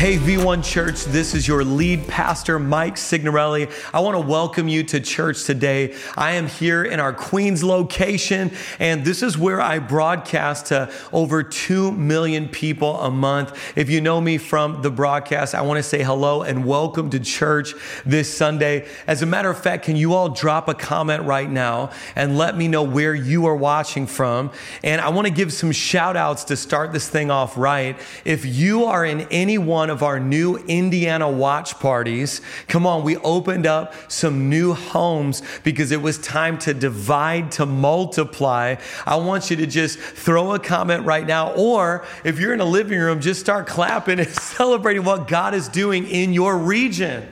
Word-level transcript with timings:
Hey, 0.00 0.16
V1 0.16 0.64
Church, 0.64 1.04
this 1.04 1.34
is 1.34 1.46
your 1.46 1.62
lead 1.62 2.08
pastor, 2.08 2.58
Mike 2.58 2.96
Signorelli. 2.96 3.68
I 3.92 4.00
want 4.00 4.14
to 4.14 4.26
welcome 4.26 4.66
you 4.66 4.82
to 4.84 4.98
church 4.98 5.44
today. 5.44 5.94
I 6.16 6.36
am 6.36 6.46
here 6.46 6.82
in 6.82 6.98
our 6.98 7.12
Queens 7.12 7.62
location, 7.62 8.50
and 8.78 9.04
this 9.04 9.22
is 9.22 9.36
where 9.36 9.60
I 9.60 9.78
broadcast 9.78 10.68
to 10.68 10.90
over 11.12 11.42
2 11.42 11.92
million 11.92 12.48
people 12.48 12.98
a 13.02 13.10
month. 13.10 13.76
If 13.76 13.90
you 13.90 14.00
know 14.00 14.22
me 14.22 14.38
from 14.38 14.80
the 14.80 14.90
broadcast, 14.90 15.54
I 15.54 15.60
want 15.60 15.76
to 15.76 15.82
say 15.82 16.02
hello 16.02 16.44
and 16.44 16.64
welcome 16.64 17.10
to 17.10 17.20
church 17.20 17.74
this 18.06 18.34
Sunday. 18.34 18.88
As 19.06 19.20
a 19.20 19.26
matter 19.26 19.50
of 19.50 19.62
fact, 19.62 19.84
can 19.84 19.96
you 19.96 20.14
all 20.14 20.30
drop 20.30 20.66
a 20.66 20.74
comment 20.74 21.24
right 21.24 21.50
now 21.50 21.90
and 22.16 22.38
let 22.38 22.56
me 22.56 22.68
know 22.68 22.84
where 22.84 23.14
you 23.14 23.44
are 23.44 23.54
watching 23.54 24.06
from? 24.06 24.50
And 24.82 24.98
I 25.02 25.10
want 25.10 25.26
to 25.26 25.30
give 25.30 25.52
some 25.52 25.72
shout 25.72 26.16
outs 26.16 26.44
to 26.44 26.56
start 26.56 26.94
this 26.94 27.06
thing 27.06 27.30
off 27.30 27.58
right. 27.58 28.00
If 28.24 28.46
you 28.46 28.86
are 28.86 29.04
in 29.04 29.28
any 29.30 29.58
one 29.58 29.89
one 29.90 29.96
of 29.96 30.02
our 30.04 30.20
new 30.20 30.56
Indiana 30.68 31.28
watch 31.28 31.76
parties. 31.80 32.42
Come 32.68 32.86
on, 32.86 33.02
we 33.02 33.16
opened 33.16 33.66
up 33.66 33.92
some 34.08 34.48
new 34.48 34.72
homes 34.72 35.42
because 35.64 35.90
it 35.90 36.00
was 36.00 36.16
time 36.18 36.58
to 36.58 36.72
divide, 36.72 37.50
to 37.52 37.66
multiply. 37.66 38.76
I 39.04 39.16
want 39.16 39.50
you 39.50 39.56
to 39.56 39.66
just 39.66 39.98
throw 39.98 40.54
a 40.54 40.60
comment 40.60 41.06
right 41.06 41.26
now, 41.26 41.52
or 41.54 42.04
if 42.22 42.38
you're 42.38 42.54
in 42.54 42.60
a 42.60 42.64
living 42.64 43.00
room, 43.00 43.20
just 43.20 43.40
start 43.40 43.66
clapping 43.66 44.20
and 44.20 44.28
celebrating 44.56 45.02
what 45.02 45.26
God 45.26 45.54
is 45.54 45.66
doing 45.66 46.06
in 46.06 46.32
your 46.32 46.56
region. 46.56 47.26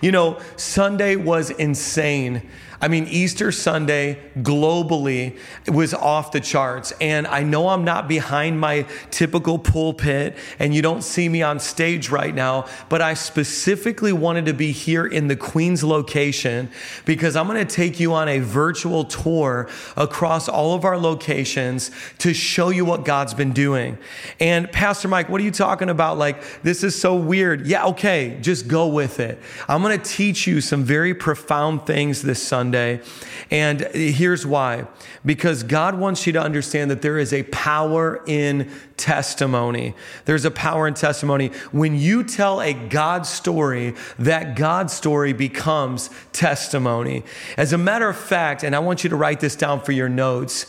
You 0.00 0.12
know, 0.12 0.38
Sunday 0.54 1.16
was 1.16 1.50
insane. 1.50 2.48
I 2.80 2.88
mean, 2.88 3.06
Easter 3.06 3.52
Sunday 3.52 4.18
globally 4.38 5.38
was 5.68 5.94
off 5.94 6.32
the 6.32 6.40
charts. 6.40 6.92
And 7.00 7.26
I 7.26 7.42
know 7.42 7.68
I'm 7.68 7.84
not 7.84 8.08
behind 8.08 8.60
my 8.60 8.86
typical 9.10 9.58
pulpit 9.58 10.36
and 10.58 10.74
you 10.74 10.82
don't 10.82 11.02
see 11.02 11.28
me 11.28 11.42
on 11.42 11.60
stage 11.60 12.10
right 12.10 12.34
now, 12.34 12.66
but 12.88 13.00
I 13.00 13.14
specifically 13.14 14.12
wanted 14.12 14.46
to 14.46 14.54
be 14.54 14.72
here 14.72 15.06
in 15.06 15.28
the 15.28 15.36
Queens 15.36 15.84
location 15.84 16.70
because 17.04 17.36
I'm 17.36 17.46
going 17.46 17.64
to 17.64 17.74
take 17.74 18.00
you 18.00 18.12
on 18.14 18.28
a 18.28 18.40
virtual 18.40 19.04
tour 19.04 19.68
across 19.96 20.48
all 20.48 20.74
of 20.74 20.84
our 20.84 20.98
locations 20.98 21.90
to 22.18 22.34
show 22.34 22.70
you 22.70 22.84
what 22.84 23.04
God's 23.04 23.34
been 23.34 23.52
doing. 23.52 23.98
And 24.40 24.70
Pastor 24.70 25.08
Mike, 25.08 25.28
what 25.28 25.40
are 25.40 25.44
you 25.44 25.50
talking 25.50 25.88
about? 25.88 26.18
Like, 26.18 26.42
this 26.62 26.82
is 26.82 27.00
so 27.00 27.14
weird. 27.14 27.66
Yeah, 27.66 27.86
okay, 27.86 28.38
just 28.40 28.68
go 28.68 28.88
with 28.88 29.20
it. 29.20 29.38
I'm 29.68 29.82
going 29.82 29.98
to 29.98 30.04
teach 30.04 30.46
you 30.46 30.60
some 30.60 30.84
very 30.84 31.14
profound 31.14 31.86
things 31.86 32.22
this 32.22 32.42
Sunday. 32.42 32.63
Sunday. 32.64 33.02
And 33.50 33.82
here's 33.92 34.46
why 34.46 34.86
because 35.26 35.62
God 35.62 35.98
wants 35.98 36.26
you 36.26 36.32
to 36.32 36.40
understand 36.40 36.90
that 36.90 37.02
there 37.02 37.18
is 37.18 37.32
a 37.34 37.42
power 37.44 38.22
in 38.26 38.70
testimony. 38.96 39.94
There's 40.24 40.46
a 40.46 40.50
power 40.50 40.88
in 40.88 40.94
testimony. 40.94 41.48
When 41.72 41.94
you 41.94 42.24
tell 42.24 42.62
a 42.62 42.72
God 42.72 43.26
story, 43.26 43.94
that 44.18 44.56
God 44.56 44.90
story 44.90 45.34
becomes 45.34 46.08
testimony. 46.32 47.22
As 47.58 47.74
a 47.74 47.78
matter 47.78 48.08
of 48.08 48.16
fact, 48.16 48.64
and 48.64 48.74
I 48.74 48.78
want 48.78 49.04
you 49.04 49.10
to 49.10 49.16
write 49.16 49.40
this 49.40 49.56
down 49.56 49.80
for 49.80 49.92
your 49.92 50.08
notes, 50.08 50.64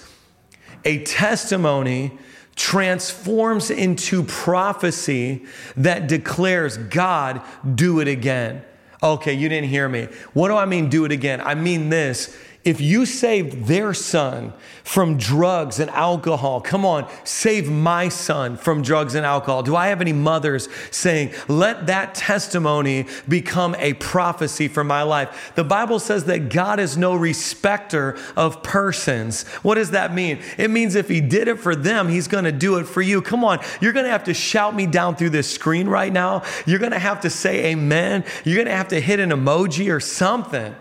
a 0.83 1.01
testimony 1.03 2.17
transforms 2.57 3.71
into 3.71 4.23
prophecy 4.23 5.45
that 5.77 6.07
declares, 6.07 6.77
God, 6.77 7.41
do 7.73 8.01
it 8.01 8.09
again. 8.09 8.63
Okay, 9.03 9.33
you 9.33 9.49
didn't 9.49 9.69
hear 9.69 9.87
me. 9.89 10.07
What 10.33 10.47
do 10.47 10.55
I 10.55 10.65
mean, 10.65 10.89
do 10.89 11.05
it 11.05 11.11
again? 11.11 11.41
I 11.41 11.55
mean 11.55 11.89
this 11.89 12.35
if 12.65 12.81
you 12.81 13.05
saved 13.05 13.65
their 13.67 13.93
son 13.93 14.51
from 14.83 15.17
drugs 15.17 15.79
and 15.79 15.89
alcohol, 15.91 16.59
come 16.59 16.83
on, 16.83 17.07
save 17.23 17.69
my 17.69 18.09
son 18.09 18.57
from 18.57 18.81
drugs 18.81 19.13
and 19.13 19.23
alcohol. 19.23 19.61
Do 19.61 19.75
I 19.75 19.87
have 19.87 20.01
any 20.01 20.13
mothers 20.13 20.67
saying, 20.89 21.31
let 21.47 21.85
that 21.87 22.15
testimony 22.15 23.05
become 23.29 23.75
a 23.75 23.93
prophecy 23.93 24.67
for 24.67 24.83
my 24.83 25.03
life? 25.03 25.51
The 25.53 25.63
Bible 25.63 25.99
says 25.99 26.25
that 26.25 26.49
God 26.49 26.79
is 26.79 26.97
no 26.97 27.15
respecter 27.15 28.17
of 28.35 28.63
persons. 28.63 29.43
What 29.61 29.75
does 29.75 29.91
that 29.91 30.13
mean? 30.13 30.39
It 30.57 30.71
means 30.71 30.95
if 30.95 31.07
he 31.07 31.21
did 31.21 31.47
it 31.47 31.59
for 31.59 31.75
them, 31.75 32.09
he's 32.09 32.27
going 32.27 32.45
to 32.45 32.51
do 32.51 32.77
it 32.77 32.85
for 32.85 33.03
you. 33.03 33.21
Come 33.21 33.43
on, 33.43 33.59
you're 33.79 33.93
going 33.93 34.05
to 34.05 34.11
have 34.11 34.23
to 34.23 34.33
shout 34.33 34.75
me 34.75 34.87
down 34.87 35.15
through 35.15 35.29
this 35.29 35.51
screen 35.51 35.87
right 35.87 36.11
now. 36.11 36.41
You're 36.65 36.79
going 36.79 36.93
to 36.93 36.99
have 36.99 37.21
to 37.21 37.29
say 37.29 37.67
amen. 37.67 38.23
You're 38.43 38.55
going 38.55 38.67
to 38.67 38.75
have 38.75 38.87
to 38.87 38.99
hit 38.99 39.19
an 39.19 39.29
emoji 39.29 39.93
or 39.93 39.99
something. 39.99 40.75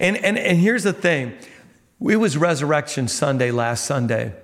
And, 0.00 0.16
and, 0.16 0.38
and 0.38 0.58
here's 0.58 0.84
the 0.84 0.92
thing 0.92 1.36
it 2.00 2.16
was 2.16 2.36
Resurrection 2.36 3.08
Sunday 3.08 3.50
last 3.50 3.84
Sunday. 3.84 4.34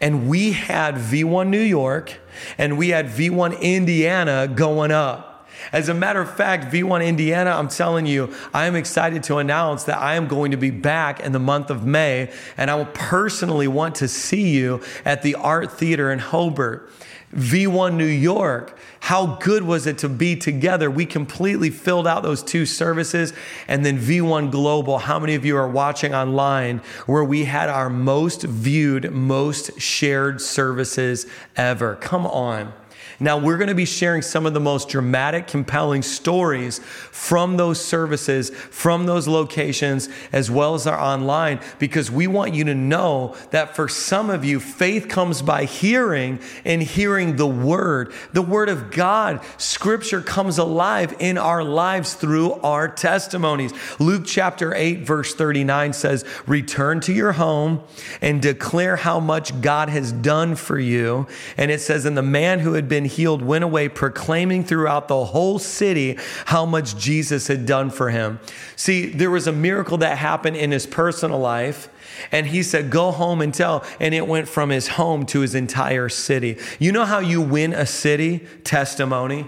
And 0.00 0.28
we 0.28 0.52
had 0.52 0.94
V1 0.94 1.48
New 1.48 1.60
York 1.60 2.14
and 2.58 2.78
we 2.78 2.90
had 2.90 3.06
V1 3.06 3.60
Indiana 3.60 4.48
going 4.48 4.90
up. 4.90 5.48
As 5.72 5.88
a 5.88 5.94
matter 5.94 6.20
of 6.20 6.34
fact, 6.34 6.72
V1 6.72 7.06
Indiana, 7.06 7.50
I'm 7.50 7.68
telling 7.68 8.06
you, 8.06 8.32
I 8.52 8.66
am 8.66 8.76
excited 8.76 9.22
to 9.24 9.38
announce 9.38 9.84
that 9.84 9.98
I 9.98 10.14
am 10.14 10.28
going 10.28 10.50
to 10.50 10.56
be 10.56 10.70
back 10.70 11.20
in 11.20 11.32
the 11.32 11.38
month 11.38 11.70
of 11.70 11.84
May, 11.84 12.30
and 12.56 12.70
I 12.70 12.74
will 12.74 12.88
personally 12.92 13.66
want 13.66 13.96
to 13.96 14.08
see 14.08 14.50
you 14.50 14.82
at 15.04 15.22
the 15.22 15.34
Art 15.34 15.72
Theater 15.72 16.12
in 16.12 16.18
Hobart. 16.18 16.90
V1 17.34 17.94
New 17.94 18.04
York, 18.04 18.78
how 19.00 19.36
good 19.36 19.62
was 19.62 19.86
it 19.86 19.98
to 19.98 20.08
be 20.08 20.36
together? 20.36 20.90
We 20.90 21.06
completely 21.06 21.70
filled 21.70 22.06
out 22.06 22.22
those 22.22 22.42
two 22.42 22.66
services. 22.66 23.32
And 23.68 23.84
then 23.84 23.98
V1 23.98 24.50
Global, 24.50 24.98
how 24.98 25.18
many 25.18 25.34
of 25.34 25.44
you 25.44 25.56
are 25.56 25.68
watching 25.68 26.14
online 26.14 26.78
where 27.06 27.24
we 27.24 27.44
had 27.44 27.68
our 27.68 27.90
most 27.90 28.42
viewed, 28.42 29.12
most 29.12 29.80
shared 29.80 30.40
services 30.40 31.26
ever? 31.56 31.96
Come 31.96 32.26
on. 32.26 32.72
Now, 33.18 33.38
we're 33.38 33.56
going 33.56 33.68
to 33.68 33.74
be 33.74 33.86
sharing 33.86 34.20
some 34.20 34.44
of 34.44 34.52
the 34.52 34.60
most 34.60 34.88
dramatic, 34.88 35.46
compelling 35.46 36.02
stories 36.02 36.78
from 36.78 37.56
those 37.56 37.82
services, 37.82 38.50
from 38.50 39.06
those 39.06 39.26
locations, 39.26 40.08
as 40.32 40.50
well 40.50 40.74
as 40.74 40.86
our 40.86 40.98
online, 40.98 41.60
because 41.78 42.10
we 42.10 42.26
want 42.26 42.52
you 42.52 42.64
to 42.64 42.74
know 42.74 43.34
that 43.50 43.74
for 43.74 43.88
some 43.88 44.28
of 44.28 44.44
you, 44.44 44.60
faith 44.60 45.08
comes 45.08 45.40
by 45.40 45.64
hearing 45.64 46.40
and 46.64 46.82
hearing 46.82 47.36
the 47.36 47.46
word. 47.46 48.12
The 48.32 48.42
word 48.42 48.68
of 48.68 48.90
God, 48.90 49.40
scripture 49.56 50.20
comes 50.20 50.58
alive 50.58 51.14
in 51.18 51.38
our 51.38 51.64
lives 51.64 52.14
through 52.14 52.54
our 52.54 52.86
testimonies. 52.86 53.72
Luke 53.98 54.24
chapter 54.26 54.74
8, 54.74 55.06
verse 55.06 55.34
39 55.34 55.94
says, 55.94 56.24
Return 56.46 57.00
to 57.00 57.12
your 57.12 57.32
home 57.32 57.82
and 58.20 58.42
declare 58.42 58.96
how 58.96 59.20
much 59.20 59.60
God 59.62 59.88
has 59.88 60.12
done 60.12 60.54
for 60.54 60.78
you. 60.78 61.26
And 61.56 61.70
it 61.70 61.80
says, 61.80 62.04
And 62.04 62.16
the 62.16 62.22
man 62.22 62.60
who 62.60 62.74
had 62.74 62.88
been 62.88 63.05
healed 63.06 63.42
went 63.42 63.64
away 63.64 63.88
proclaiming 63.88 64.64
throughout 64.64 65.08
the 65.08 65.24
whole 65.26 65.58
city 65.58 66.18
how 66.46 66.66
much 66.66 66.96
Jesus 66.96 67.48
had 67.48 67.66
done 67.66 67.90
for 67.90 68.10
him. 68.10 68.40
See, 68.76 69.06
there 69.06 69.30
was 69.30 69.46
a 69.46 69.52
miracle 69.52 69.98
that 69.98 70.18
happened 70.18 70.56
in 70.56 70.70
his 70.70 70.86
personal 70.86 71.38
life. 71.38 71.88
And 72.32 72.46
he 72.46 72.62
said, 72.62 72.90
Go 72.90 73.10
home 73.10 73.42
and 73.42 73.52
tell. 73.52 73.84
And 74.00 74.14
it 74.14 74.26
went 74.26 74.48
from 74.48 74.70
his 74.70 74.88
home 74.88 75.26
to 75.26 75.40
his 75.40 75.54
entire 75.54 76.08
city. 76.08 76.56
You 76.78 76.92
know 76.92 77.04
how 77.04 77.18
you 77.18 77.42
win 77.42 77.72
a 77.74 77.84
city? 77.84 78.46
Testimony 78.64 79.46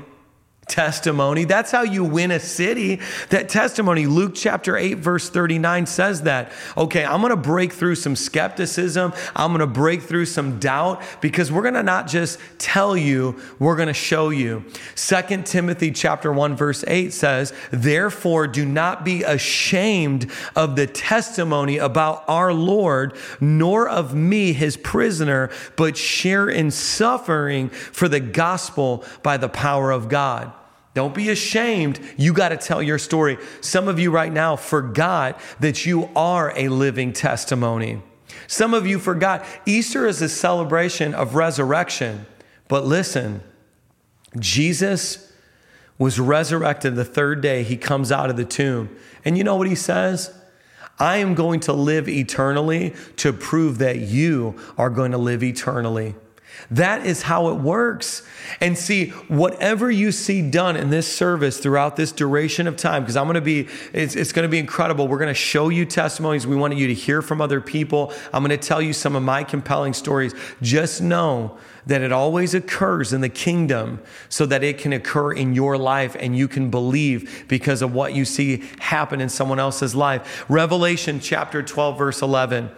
testimony. 0.69 1.45
That's 1.45 1.71
how 1.71 1.83
you 1.83 2.05
win 2.05 2.31
a 2.31 2.41
city. 2.41 3.01
That 3.31 3.49
testimony, 3.49 4.07
Luke 4.07 4.33
chapter 4.35 4.77
8, 4.77 4.95
verse 4.95 5.29
39 5.31 5.87
says 5.87 6.23
that. 6.23 6.53
Okay, 6.77 7.05
I'm 7.05 7.21
going 7.21 7.31
to 7.31 7.37
break 7.37 7.73
through 7.73 7.95
some 7.95 8.17
skepticism. 8.17 9.13
I'm 9.35 9.51
going 9.51 9.61
to 9.61 9.67
break 9.67 10.03
through 10.03 10.27
some 10.27 10.59
doubt 10.59 11.03
because 11.21 11.51
we're 11.51 11.63
going 11.63 11.75
to 11.75 11.83
not 11.83 12.07
just 12.07 12.39
tell 12.59 12.97
you, 12.97 13.41
we're 13.59 13.77
going 13.77 13.89
to 13.89 13.95
show 13.95 14.31
you. 14.31 14.65
Second 14.95 15.47
Timothy 15.47 15.91
chapter 15.91 16.33
1, 16.33 16.57
verse 16.57 16.85
8 16.87 17.13
says, 17.13 17.53
Therefore, 17.71 18.47
do 18.47 18.65
not 18.65 19.05
be 19.05 19.23
ashamed 19.23 20.31
of 20.55 20.77
the 20.77 20.87
testimony 20.87 21.79
about 21.79 22.25
our 22.29 22.53
Lord, 22.53 23.15
nor 23.41 23.89
of 23.89 24.15
me, 24.15 24.53
his 24.53 24.77
prisoner, 24.77 25.51
but 25.77 25.97
share 25.97 26.49
in 26.49 26.71
suffering 26.71 27.69
for 27.69 28.09
the 28.09 28.21
gospel 28.21 29.05
by 29.23 29.37
the 29.37 29.49
power 29.49 29.91
of 29.91 30.09
God. 30.09 30.53
Don't 30.99 31.15
be 31.15 31.29
ashamed. 31.31 32.01
You 32.17 32.33
got 32.33 32.49
to 32.49 32.57
tell 32.57 32.83
your 32.83 32.99
story. 32.99 33.39
Some 33.61 33.87
of 33.87 34.01
you 34.01 34.11
right 34.11 34.33
now 34.33 34.57
forgot 34.57 35.39
that 35.61 35.87
you 35.87 36.11
are 36.17 36.53
a 36.57 36.67
living 36.71 37.13
testimony. 37.13 38.03
Some 38.49 38.75
of 38.75 38.85
you 38.85 38.99
forgot 38.99 39.47
Easter 39.65 40.09
is 40.09 40.21
a 40.23 40.29
celebration 40.29 41.15
of 41.15 41.37
resurrection. 41.37 42.27
But 42.67 42.85
listen, 42.85 43.43
Jesus 44.41 45.33
was 45.99 46.19
resurrected 46.19 46.97
the 46.97 47.05
third 47.05 47.43
day. 47.43 47.63
He 47.63 47.77
comes 47.77 48.11
out 48.11 48.29
of 48.29 48.37
the 48.37 48.45
tomb. 48.45 48.89
And 49.25 49.39
you 49.39 49.45
know 49.45 49.55
what 49.55 49.69
he 49.69 49.77
says? 49.77 50.37
I 50.99 51.19
am 51.19 51.37
going 51.37 51.61
to 51.61 51.73
live 51.73 52.09
eternally 52.09 52.93
to 53.19 53.33
prove 53.33 53.79
that 53.79 54.01
you 54.01 54.57
are 54.77 54.91
going 54.91 55.13
to 55.13 55.19
live 55.19 55.45
eternally. 55.45 56.17
That 56.71 57.07
is 57.07 57.23
how 57.23 57.49
it 57.49 57.55
works. 57.55 58.23
And 58.61 58.77
see, 58.77 59.11
whatever 59.29 59.91
you 59.91 60.13
see 60.13 60.43
done 60.51 60.77
in 60.77 60.91
this 60.91 61.11
service 61.11 61.59
throughout 61.59 61.97
this 61.97 62.13
duration 62.13 62.67
of 62.67 62.77
time, 62.77 63.03
because 63.03 63.17
I'm 63.17 63.25
going 63.25 63.37
to 63.37 63.41
be, 63.41 63.69
it's, 63.93 64.17
it's 64.17 64.33
going 64.33 64.45
to 64.45 64.51
be 64.51 64.59
incredible. 64.59 65.09
We're 65.09 65.19
going 65.19 65.29
to 65.29 65.35
show 65.35 65.69
you 65.71 65.87
testimonies. 65.87 66.47
We 66.47 66.57
want 66.57 66.77
you 66.77 66.87
to 66.89 66.95
hear 66.95 67.23
from 67.23 67.41
other 67.41 67.61
people. 67.61 68.13
I'm 68.33 68.45
going 68.45 68.59
to 68.59 68.67
tell 68.67 68.83
you 68.83 68.93
some 68.93 69.17
of 69.17 69.23
my 69.23 69.45
compelling 69.45 69.95
stories. 69.95 70.35
Just 70.61 71.01
know 71.01 71.59
that 71.87 72.03
it 72.03 72.13
always 72.13 72.53
occurs 72.53 73.15
in 73.15 73.23
the 73.23 73.31
kingdom 73.31 73.99
so 74.29 74.45
that 74.45 74.63
it 74.63 74.77
can 74.77 74.93
occur 74.93 75.33
in 75.33 75.55
your 75.55 75.79
life 75.79 76.15
and 76.21 76.37
you 76.37 76.47
can 76.47 76.71
believe 76.71 77.47
because 77.49 77.81
of 77.81 77.95
what 77.95 78.15
you 78.15 78.27
see 78.27 78.63
happen 78.79 79.23
in 79.23 79.29
someone 79.31 79.59
else's 79.59 79.95
life. 79.95 80.45
Revelation 80.51 81.19
chapter 81.19 81.63
12, 81.63 81.97
verse 81.97 82.21
11. 82.21 82.71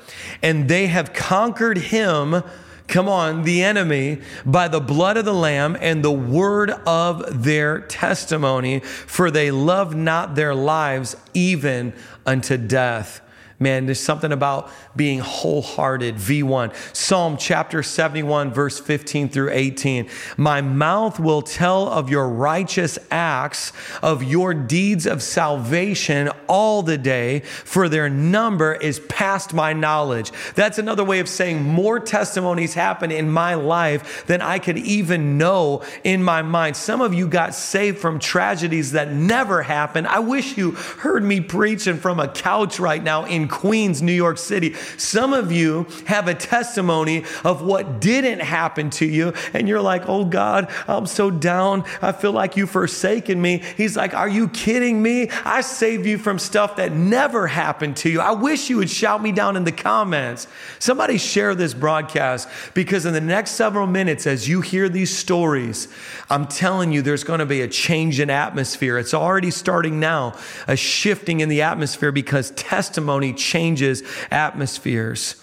And 0.42 0.68
they 0.68 0.86
have 0.86 1.12
conquered 1.12 1.78
him 1.78 2.44
come 2.90 3.08
on, 3.08 3.44
the 3.44 3.62
enemy 3.62 4.20
by 4.44 4.68
the 4.68 4.80
blood 4.80 5.16
of 5.16 5.24
the 5.24 5.32
Lamb 5.32 5.76
and 5.80 6.04
the 6.04 6.12
word 6.12 6.70
of 6.70 7.44
their 7.44 7.80
testimony, 7.80 8.80
for 8.80 9.30
they 9.30 9.50
love 9.50 9.94
not 9.94 10.34
their 10.34 10.54
lives 10.54 11.16
even 11.32 11.94
unto 12.26 12.56
death. 12.56 13.22
Man, 13.62 13.84
there's 13.84 14.00
something 14.00 14.32
about 14.32 14.70
being 14.96 15.18
wholehearted. 15.18 16.14
V1. 16.14 16.74
Psalm 16.96 17.36
chapter 17.36 17.82
71, 17.82 18.52
verse 18.52 18.80
15 18.80 19.28
through 19.28 19.50
18. 19.50 20.08
My 20.38 20.62
mouth 20.62 21.20
will 21.20 21.42
tell 21.42 21.86
of 21.88 22.08
your 22.08 22.26
righteous 22.26 22.98
acts, 23.10 23.74
of 24.02 24.22
your 24.22 24.54
deeds 24.54 25.04
of 25.04 25.22
salvation 25.22 26.30
all 26.48 26.82
the 26.82 26.96
day, 26.96 27.40
for 27.40 27.90
their 27.90 28.08
number 28.08 28.72
is 28.72 28.98
past 29.00 29.52
my 29.52 29.74
knowledge. 29.74 30.32
That's 30.54 30.78
another 30.78 31.04
way 31.04 31.20
of 31.20 31.28
saying 31.28 31.62
more 31.62 32.00
testimonies 32.00 32.72
happen 32.72 33.10
in 33.10 33.30
my 33.30 33.54
life 33.54 34.24
than 34.26 34.40
I 34.40 34.58
could 34.58 34.78
even 34.78 35.36
know 35.36 35.82
in 36.02 36.22
my 36.22 36.40
mind. 36.40 36.76
Some 36.76 37.02
of 37.02 37.12
you 37.12 37.28
got 37.28 37.54
saved 37.54 37.98
from 37.98 38.20
tragedies 38.20 38.92
that 38.92 39.12
never 39.12 39.60
happened. 39.62 40.06
I 40.06 40.20
wish 40.20 40.56
you 40.56 40.70
heard 40.70 41.22
me 41.22 41.42
preaching 41.42 41.98
from 41.98 42.18
a 42.18 42.28
couch 42.28 42.80
right 42.80 43.02
now 43.02 43.26
in 43.26 43.49
Queens, 43.50 44.00
New 44.00 44.12
York 44.12 44.38
City. 44.38 44.74
Some 44.96 45.32
of 45.32 45.52
you 45.52 45.86
have 46.06 46.28
a 46.28 46.34
testimony 46.34 47.24
of 47.44 47.62
what 47.62 48.00
didn't 48.00 48.40
happen 48.40 48.90
to 48.90 49.06
you, 49.06 49.34
and 49.52 49.68
you're 49.68 49.80
like, 49.80 50.08
oh 50.08 50.24
God, 50.24 50.70
I'm 50.88 51.06
so 51.06 51.30
down. 51.30 51.84
I 52.00 52.12
feel 52.12 52.32
like 52.32 52.56
you've 52.56 52.70
forsaken 52.70 53.40
me. 53.40 53.62
He's 53.76 53.96
like, 53.96 54.14
are 54.14 54.28
you 54.28 54.48
kidding 54.48 55.02
me? 55.02 55.28
I 55.44 55.60
saved 55.60 56.06
you 56.06 56.16
from 56.18 56.38
stuff 56.38 56.76
that 56.76 56.92
never 56.92 57.46
happened 57.46 57.96
to 57.98 58.08
you. 58.08 58.20
I 58.20 58.32
wish 58.32 58.70
you 58.70 58.76
would 58.78 58.90
shout 58.90 59.22
me 59.22 59.32
down 59.32 59.56
in 59.56 59.64
the 59.64 59.72
comments. 59.72 60.46
Somebody 60.78 61.18
share 61.18 61.54
this 61.54 61.74
broadcast 61.74 62.48
because 62.74 63.06
in 63.06 63.12
the 63.12 63.20
next 63.20 63.52
several 63.52 63.86
minutes, 63.86 64.26
as 64.26 64.48
you 64.48 64.60
hear 64.60 64.88
these 64.88 65.16
stories, 65.16 65.88
I'm 66.28 66.46
telling 66.46 66.92
you, 66.92 67.02
there's 67.02 67.24
going 67.24 67.40
to 67.40 67.46
be 67.46 67.62
a 67.62 67.68
change 67.68 68.20
in 68.20 68.30
atmosphere. 68.30 68.98
It's 68.98 69.14
already 69.14 69.50
starting 69.50 69.98
now, 69.98 70.36
a 70.68 70.76
shifting 70.76 71.40
in 71.40 71.48
the 71.48 71.62
atmosphere 71.62 72.12
because 72.12 72.50
testimony 72.52 73.32
changes 73.40 74.02
atmospheres. 74.30 75.36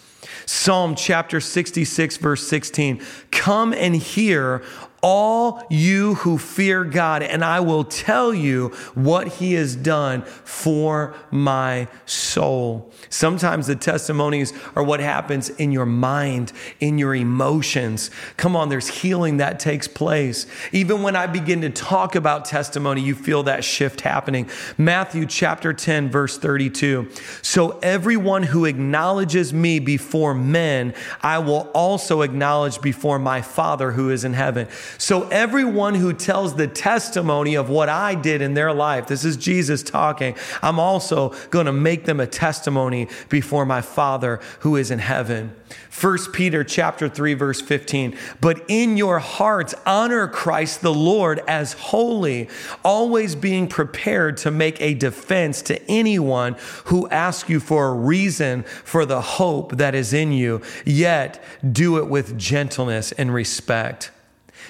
Psalm 0.46 0.96
chapter 0.96 1.42
66, 1.42 2.18
verse 2.18 2.48
16 2.48 3.02
Come 3.32 3.74
and 3.74 3.96
hear, 3.96 4.64
all 5.02 5.64
you 5.70 6.16
who 6.16 6.38
fear 6.38 6.84
God, 6.84 7.22
and 7.22 7.44
I 7.44 7.60
will 7.60 7.84
tell 7.84 8.34
you 8.34 8.70
what 8.96 9.28
he 9.28 9.54
has 9.54 9.76
done 9.76 10.24
for 10.24 11.14
my 11.30 11.88
soul. 12.06 12.92
Sometimes 13.10 13.68
the 13.68 13.76
testimonies 13.76 14.54
are 14.76 14.84
what 14.84 15.00
happens 15.00 15.50
in 15.50 15.72
your 15.72 15.86
mind, 15.86 16.52
in 16.80 16.98
your 16.98 17.14
emotions. 17.14 18.10
Come 18.38 18.56
on, 18.56 18.70
there's 18.70 18.88
healing 18.88 19.38
that 19.38 19.60
takes 19.60 19.88
place. 19.88 20.48
Even 20.72 21.04
when 21.04 21.16
I 21.16 21.28
begin 21.28 21.62
to 21.62 21.70
talk 21.70 22.16
about 22.16 22.46
testimony, 22.46 23.02
you 23.02 23.14
feel 23.16 23.44
that 23.44 23.64
shift 23.64 24.02
happening. 24.02 24.50
Matthew 24.78 25.26
chapter 25.26 25.74
10, 25.74 26.10
verse 26.10 26.38
32. 26.38 27.10
So 27.42 27.80
everyone 27.84 28.44
who 28.44 28.66
acknowledges 28.66 29.54
me 29.54 29.80
before 29.80 30.34
men, 30.34 30.94
I 31.22 31.38
will 31.40 31.70
also 31.74 32.22
acknowledge 32.22 32.82
before 32.82 33.20
my 33.20 33.42
Father 33.42 33.92
who 33.92 34.10
is 34.10 34.24
in 34.24 34.34
heaven. 34.34 34.68
So 34.98 35.28
everyone 35.30 35.95
who 35.95 36.13
tells 36.13 36.56
the 36.56 36.68
testimony 36.68 37.56
of 37.56 37.69
what 37.69 37.89
I 37.89 38.16
did 38.16 38.42
in 38.42 38.54
their 38.54 38.74
life, 38.74 39.07
this 39.07 39.25
is 39.25 39.38
Jesus 39.38 39.84
talking, 39.84 40.36
I'm 40.62 40.80
also 40.80 41.30
going 41.50 41.66
to 41.66 41.74
make 41.74 42.06
them 42.06 42.19
a 42.19 42.28
testimony 42.28 43.07
before 43.30 43.66
my 43.66 43.81
Father 43.81 44.39
who 44.60 44.75
is 44.75 44.92
in 44.92 45.00
heaven. 45.00 45.56
1 46.00 46.31
Peter 46.31 46.63
chapter 46.63 47.10
3 47.10 47.34
verse 47.34 47.60
15. 47.60 48.16
But 48.39 48.63
in 48.68 48.98
your 48.98 49.19
hearts 49.19 49.74
honor 49.86 50.28
Christ 50.28 50.81
the 50.81 50.94
Lord 50.94 51.42
as 51.48 51.74
holy, 51.74 52.50
always 52.83 53.36
being 53.36 53.68
prepared 53.68 54.38
to 54.38 54.51
make 54.51 54.80
a 54.80 54.94
defense 54.94 55.62
to 55.63 55.81
anyone 55.90 56.56
who 56.86 57.10
asks 57.10 57.50
you 57.50 57.60
for 57.60 57.88
a 57.88 57.94
reason 57.94 58.63
for 58.63 59.06
the 59.06 59.22
hope 59.22 59.78
that 59.78 59.95
is 59.95 60.13
in 60.13 60.31
you, 60.31 60.62
yet 60.86 61.44
do 61.72 61.98
it 61.98 62.07
with 62.07 62.38
gentleness 62.38 63.12
and 63.13 63.33
respect. 63.33 64.12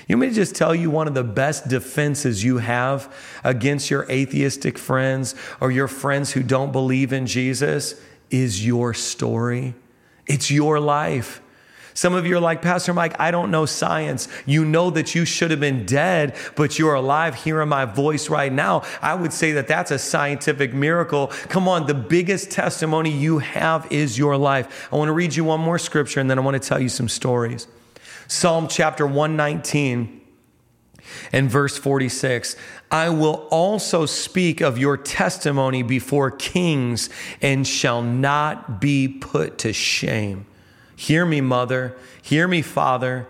You 0.07 0.15
may 0.15 0.29
just 0.31 0.55
tell 0.55 0.73
you 0.73 0.89
one 0.89 1.07
of 1.07 1.13
the 1.13 1.23
best 1.23 1.67
defenses 1.67 2.43
you 2.43 2.59
have 2.59 3.13
against 3.43 3.89
your 3.91 4.09
atheistic 4.09 4.77
friends 4.77 5.35
or 5.59 5.69
your 5.69 5.89
friends 5.89 6.31
who 6.31 6.43
don't 6.43 6.71
believe 6.71 7.11
in 7.11 7.27
Jesus 7.27 7.99
is 8.29 8.65
your 8.65 8.93
story. 8.93 9.75
It's 10.25 10.49
your 10.49 10.79
life. 10.79 11.41
Some 11.93 12.13
of 12.13 12.27
you 12.27 12.37
are 12.37 12.39
like, 12.39 12.61
Pastor 12.61 12.93
Mike, 12.93 13.19
I 13.19 13.31
don't 13.31 13.49
know 13.49 13.65
science. 13.65 14.27
You 14.45 14.63
know 14.63 14.91
that 14.91 15.15
you 15.15 15.25
should 15.25 15.49
have 15.49 15.59
been 15.59 15.83
dead, 15.83 16.35
but 16.55 16.77
you're 16.77 16.93
alive 16.93 17.33
hearing 17.33 17.69
my 17.69 17.85
voice 17.85 18.29
right 18.29 18.53
now. 18.53 18.83
I 19.01 19.15
would 19.15 19.33
say 19.33 19.53
that 19.53 19.67
that's 19.67 19.89
a 19.89 19.97
scientific 19.97 20.75
miracle. 20.75 21.27
Come 21.49 21.67
on, 21.67 21.87
the 21.87 21.95
biggest 21.95 22.51
testimony 22.51 23.09
you 23.09 23.39
have 23.39 23.91
is 23.91 24.15
your 24.15 24.37
life. 24.37 24.87
I 24.93 24.95
want 24.95 25.09
to 25.09 25.13
read 25.13 25.35
you 25.35 25.43
one 25.43 25.59
more 25.59 25.79
scripture 25.79 26.19
and 26.19 26.29
then 26.29 26.37
I 26.37 26.43
want 26.43 26.61
to 26.61 26.65
tell 26.65 26.79
you 26.79 26.87
some 26.87 27.09
stories. 27.09 27.67
Psalm 28.27 28.67
chapter 28.67 29.05
119 29.05 30.21
and 31.31 31.49
verse 31.49 31.77
46 31.77 32.55
I 32.91 33.09
will 33.09 33.47
also 33.51 34.05
speak 34.05 34.61
of 34.61 34.77
your 34.77 34.97
testimony 34.97 35.83
before 35.83 36.31
kings 36.31 37.09
and 37.41 37.67
shall 37.67 38.01
not 38.01 38.79
be 38.79 39.07
put 39.07 39.57
to 39.59 39.73
shame. 39.73 40.45
Hear 40.95 41.25
me, 41.25 41.41
mother. 41.41 41.97
Hear 42.21 42.47
me, 42.47 42.61
father. 42.61 43.27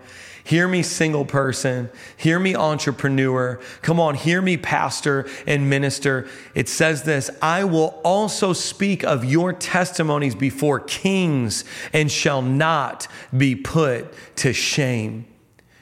Hear 0.48 0.66
me, 0.66 0.82
single 0.82 1.26
person. 1.26 1.90
Hear 2.16 2.40
me, 2.40 2.56
entrepreneur. 2.56 3.60
Come 3.82 4.00
on, 4.00 4.14
hear 4.14 4.40
me, 4.40 4.56
pastor 4.56 5.28
and 5.46 5.68
minister. 5.68 6.26
It 6.54 6.70
says 6.70 7.02
this 7.02 7.28
I 7.42 7.64
will 7.64 8.00
also 8.02 8.54
speak 8.54 9.04
of 9.04 9.26
your 9.26 9.52
testimonies 9.52 10.34
before 10.34 10.80
kings 10.80 11.66
and 11.92 12.10
shall 12.10 12.40
not 12.40 13.08
be 13.36 13.56
put 13.56 14.14
to 14.36 14.54
shame. 14.54 15.26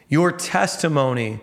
Your 0.08 0.32
testimony 0.32 1.38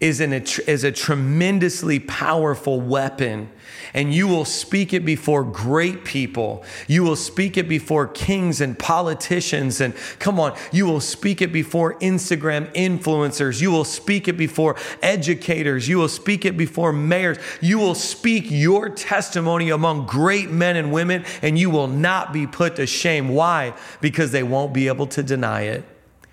is, 0.00 0.20
an, 0.20 0.32
is 0.32 0.84
a 0.84 0.92
tremendously 0.92 1.98
powerful 2.00 2.80
weapon 2.80 3.50
and 3.94 4.12
you 4.12 4.26
will 4.26 4.44
speak 4.44 4.92
it 4.92 5.04
before 5.04 5.44
great 5.44 6.04
people. 6.04 6.64
You 6.88 7.04
will 7.04 7.16
speak 7.16 7.56
it 7.56 7.68
before 7.68 8.08
kings 8.08 8.60
and 8.60 8.78
politicians. 8.78 9.80
And 9.80 9.94
come 10.18 10.40
on, 10.40 10.56
you 10.72 10.86
will 10.86 11.00
speak 11.00 11.40
it 11.40 11.52
before 11.52 11.94
Instagram 12.00 12.72
influencers. 12.74 13.60
You 13.60 13.70
will 13.70 13.84
speak 13.84 14.26
it 14.26 14.36
before 14.36 14.76
educators. 15.00 15.88
You 15.88 15.98
will 15.98 16.08
speak 16.08 16.44
it 16.44 16.56
before 16.56 16.92
mayors. 16.92 17.38
You 17.60 17.78
will 17.78 17.94
speak 17.94 18.46
your 18.48 18.88
testimony 18.88 19.70
among 19.70 20.06
great 20.06 20.50
men 20.50 20.76
and 20.76 20.92
women, 20.92 21.24
and 21.40 21.56
you 21.56 21.70
will 21.70 21.88
not 21.88 22.32
be 22.32 22.46
put 22.46 22.76
to 22.76 22.86
shame. 22.86 23.28
Why? 23.28 23.74
Because 24.00 24.32
they 24.32 24.42
won't 24.42 24.74
be 24.74 24.88
able 24.88 25.06
to 25.08 25.22
deny 25.22 25.62
it. 25.62 25.84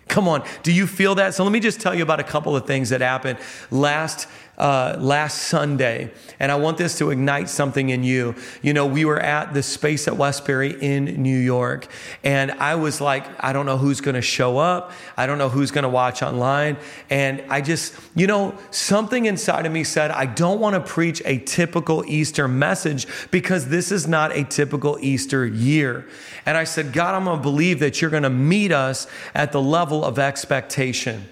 Come 0.07 0.27
on, 0.27 0.43
do 0.63 0.73
you 0.73 0.87
feel 0.87 1.15
that? 1.15 1.33
So 1.33 1.43
let 1.43 1.53
me 1.53 1.59
just 1.59 1.79
tell 1.79 1.95
you 1.95 2.03
about 2.03 2.19
a 2.19 2.23
couple 2.23 2.55
of 2.55 2.67
things 2.67 2.89
that 2.89 3.01
happened 3.01 3.39
last 3.69 4.27
uh, 4.61 4.95
last 4.99 5.47
Sunday, 5.47 6.11
and 6.39 6.51
I 6.51 6.55
want 6.55 6.77
this 6.77 6.95
to 6.99 7.09
ignite 7.09 7.49
something 7.49 7.89
in 7.89 8.03
you. 8.03 8.35
You 8.61 8.73
know, 8.73 8.85
we 8.85 9.05
were 9.05 9.19
at 9.19 9.55
the 9.55 9.63
space 9.63 10.07
at 10.07 10.15
Westbury 10.15 10.77
in 10.79 11.05
New 11.05 11.37
York, 11.37 11.87
and 12.23 12.51
I 12.51 12.75
was 12.75 13.01
like, 13.01 13.25
I 13.43 13.53
don't 13.53 13.65
know 13.65 13.79
who's 13.79 14.01
going 14.01 14.13
to 14.13 14.21
show 14.21 14.59
up. 14.59 14.91
I 15.17 15.25
don't 15.25 15.39
know 15.39 15.49
who's 15.49 15.71
going 15.71 15.81
to 15.81 15.89
watch 15.89 16.21
online. 16.21 16.77
And 17.09 17.43
I 17.49 17.61
just, 17.61 17.95
you 18.15 18.27
know, 18.27 18.55
something 18.69 19.25
inside 19.25 19.65
of 19.65 19.71
me 19.71 19.83
said, 19.83 20.11
I 20.11 20.27
don't 20.27 20.59
want 20.59 20.75
to 20.75 20.79
preach 20.79 21.23
a 21.25 21.39
typical 21.39 22.05
Easter 22.05 22.47
message 22.47 23.07
because 23.31 23.69
this 23.69 23.91
is 23.91 24.07
not 24.07 24.31
a 24.31 24.43
typical 24.43 24.99
Easter 25.01 25.43
year. 25.43 26.07
And 26.45 26.55
I 26.55 26.65
said, 26.65 26.93
God, 26.93 27.15
I'm 27.15 27.25
going 27.25 27.37
to 27.37 27.41
believe 27.41 27.79
that 27.79 27.99
you're 27.99 28.11
going 28.11 28.21
to 28.23 28.29
meet 28.29 28.71
us 28.71 29.07
at 29.33 29.51
the 29.51 29.61
level 29.61 30.05
of 30.05 30.19
expectation. 30.19 31.27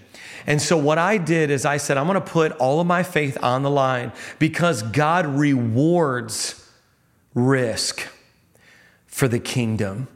And 0.49 0.59
so, 0.59 0.75
what 0.75 0.97
I 0.97 1.19
did 1.19 1.51
is 1.51 1.63
I 1.63 1.77
said, 1.77 1.95
I'm 1.95 2.07
going 2.07 2.19
to 2.19 2.27
put 2.27 2.53
all 2.53 2.81
of 2.81 2.87
my 2.87 3.03
faith 3.03 3.37
on 3.43 3.61
the 3.61 3.69
line 3.69 4.11
because 4.39 4.81
God 4.81 5.27
rewards 5.27 6.67
risk 7.35 8.07
for 9.05 9.27
the 9.27 9.39
kingdom. 9.39 10.07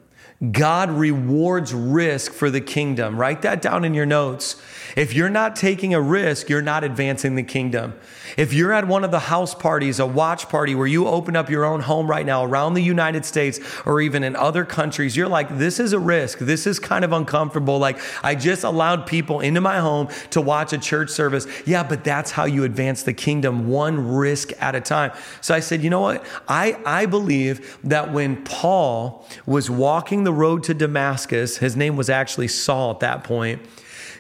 God 0.52 0.92
rewards 0.92 1.74
risk 1.74 2.34
for 2.34 2.50
the 2.50 2.60
kingdom. 2.60 3.18
Write 3.18 3.44
that 3.44 3.62
down 3.62 3.86
in 3.86 3.94
your 3.94 4.06
notes. 4.06 4.62
If 4.96 5.14
you're 5.14 5.30
not 5.30 5.56
taking 5.56 5.94
a 5.94 6.02
risk, 6.02 6.50
you're 6.50 6.62
not 6.62 6.84
advancing 6.84 7.36
the 7.36 7.44
kingdom. 7.44 7.94
If 8.36 8.52
you're 8.52 8.74
at 8.74 8.88
one 8.88 9.04
of 9.04 9.12
the 9.12 9.20
house 9.20 9.56
parties, 9.56 10.00
a 10.00 10.06
watch 10.06 10.50
party 10.50 10.76
where 10.76 10.88
you 10.88 11.08
open 11.08 11.36
up 11.36 11.50
your 11.50 11.66
own 11.66 11.82
home 11.82 12.08
right 12.08 12.26
now 12.26 12.44
around 12.44 12.74
the 12.74 12.82
United 12.82 13.26
States 13.26 13.60
or 13.86 14.02
even 14.02 14.24
in 14.24 14.36
other 14.36 14.66
countries, 14.66 15.16
you're 15.16 15.28
like, 15.28 15.58
this 15.58 15.80
is 15.80 15.94
a 15.94 16.00
risk. 16.00 16.40
This 16.40 16.68
is 16.68 16.80
kind 16.80 17.06
of 17.06 17.12
uncomfortable. 17.12 17.80
Like, 17.80 18.00
I 18.24 18.36
just 18.36 18.64
allowed 18.64 19.08
people 19.08 19.40
into 19.40 19.62
my 19.62 19.80
home 19.80 20.10
to 20.32 20.42
watch 20.42 20.74
a 20.74 20.78
church 20.78 21.10
service. 21.10 21.48
Yeah, 21.66 21.84
but 21.84 22.04
that's 22.04 22.32
how 22.32 22.46
you 22.46 22.64
advance 22.64 23.04
the 23.04 23.14
kingdom, 23.14 23.68
one 23.68 24.14
risk 24.14 24.52
at 24.60 24.76
a 24.76 24.82
time. 24.82 25.12
So 25.42 25.54
I 25.54 25.60
said, 25.60 25.84
you 25.84 25.90
know 25.90 26.02
what? 26.02 26.26
I, 26.48 26.78
I 26.86 27.06
believe 27.06 27.78
that 27.84 28.12
when 28.12 28.44
Paul 28.44 29.28
was 29.46 29.70
walking 29.70 30.24
the 30.24 30.33
road 30.34 30.64
to 30.64 30.74
Damascus, 30.74 31.58
his 31.58 31.76
name 31.76 31.96
was 31.96 32.10
actually 32.10 32.48
Saul 32.48 32.92
at 32.92 33.00
that 33.00 33.24
point, 33.24 33.62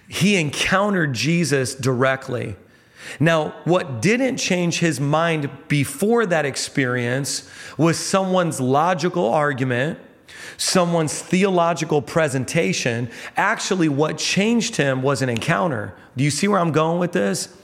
he 0.07 0.35
encountered 0.35 1.13
Jesus 1.13 1.75
directly. 1.75 2.55
Now, 3.19 3.55
what 3.65 4.01
didn't 4.01 4.37
change 4.37 4.79
his 4.79 4.99
mind 4.99 5.49
before 5.67 6.25
that 6.25 6.45
experience 6.45 7.49
was 7.77 7.99
someone's 7.99 8.61
logical 8.61 9.27
argument, 9.27 9.99
someone's 10.57 11.21
theological 11.21 12.01
presentation. 12.01 13.09
Actually, 13.35 13.89
what 13.89 14.17
changed 14.17 14.77
him 14.77 15.01
was 15.01 15.21
an 15.21 15.29
encounter. 15.29 15.93
Do 16.15 16.23
you 16.23 16.31
see 16.31 16.47
where 16.47 16.59
I'm 16.59 16.71
going 16.71 16.99
with 16.99 17.11
this? 17.11 17.55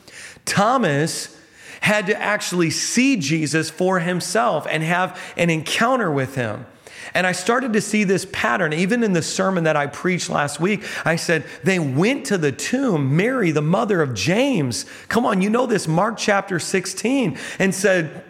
Thomas 0.46 1.38
had 1.82 2.08
to 2.08 2.22
actually 2.22 2.70
see 2.70 3.16
Jesus 3.16 3.70
for 3.70 4.00
himself 4.00 4.68
and 4.70 4.84
have 4.84 5.20
an 5.38 5.50
encounter 5.50 6.12
with 6.12 6.36
him. 6.36 6.66
And 7.14 7.26
I 7.26 7.32
started 7.32 7.74
to 7.74 7.82
see 7.82 8.04
this 8.04 8.26
pattern. 8.32 8.74
Even 8.74 9.04
in 9.04 9.14
the 9.14 9.22
sermon 9.22 9.64
that 9.64 9.76
I 9.76 9.88
preached 9.88 10.30
last 10.30 10.60
week, 10.60 10.84
I 11.06 11.16
said, 11.16 11.44
they 11.64 11.80
went 11.80 12.26
to 12.28 12.38
the 12.38 12.52
tomb, 12.52 13.16
Mary, 13.16 13.52
the 13.52 13.62
mother 13.62 14.02
of 14.02 14.14
James. 14.14 14.86
Come 15.08 15.26
on, 15.26 15.42
you 15.42 15.50
know 15.50 15.66
this, 15.66 15.88
Mark 15.88 16.18
chapter 16.18 16.60
16, 16.60 17.38
and 17.58 17.74
said, 17.74 18.24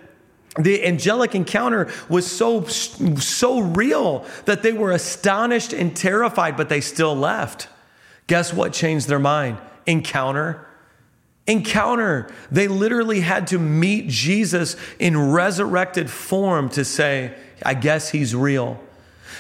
the 0.58 0.86
angelic 0.86 1.36
encounter 1.36 1.92
was 2.10 2.30
so 2.30 2.64
so 2.66 3.60
real 3.60 4.26
that 4.46 4.64
they 4.64 4.74
were 4.74 4.92
astonished 4.92 5.74
and 5.74 5.96
terrified 5.96 6.58
but 6.58 6.70
they 6.70 6.82
still 6.82 7.16
left 7.16 7.68
guess 8.28 8.52
what 8.52 8.74
changed 8.74 9.08
their 9.08 9.20
mind 9.20 9.58
encounter 9.86 10.66
encounter 11.46 12.30
they 12.52 12.68
literally 12.68 13.22
had 13.22 13.46
to 13.48 13.60
meet 13.60 14.08
jesus 14.08 14.76
in 14.98 15.32
resurrected 15.32 16.10
form 16.10 16.68
to 16.68 16.84
say 16.84 17.34
I 17.64 17.74
guess 17.74 18.10
he's 18.10 18.36
real. 18.36 18.80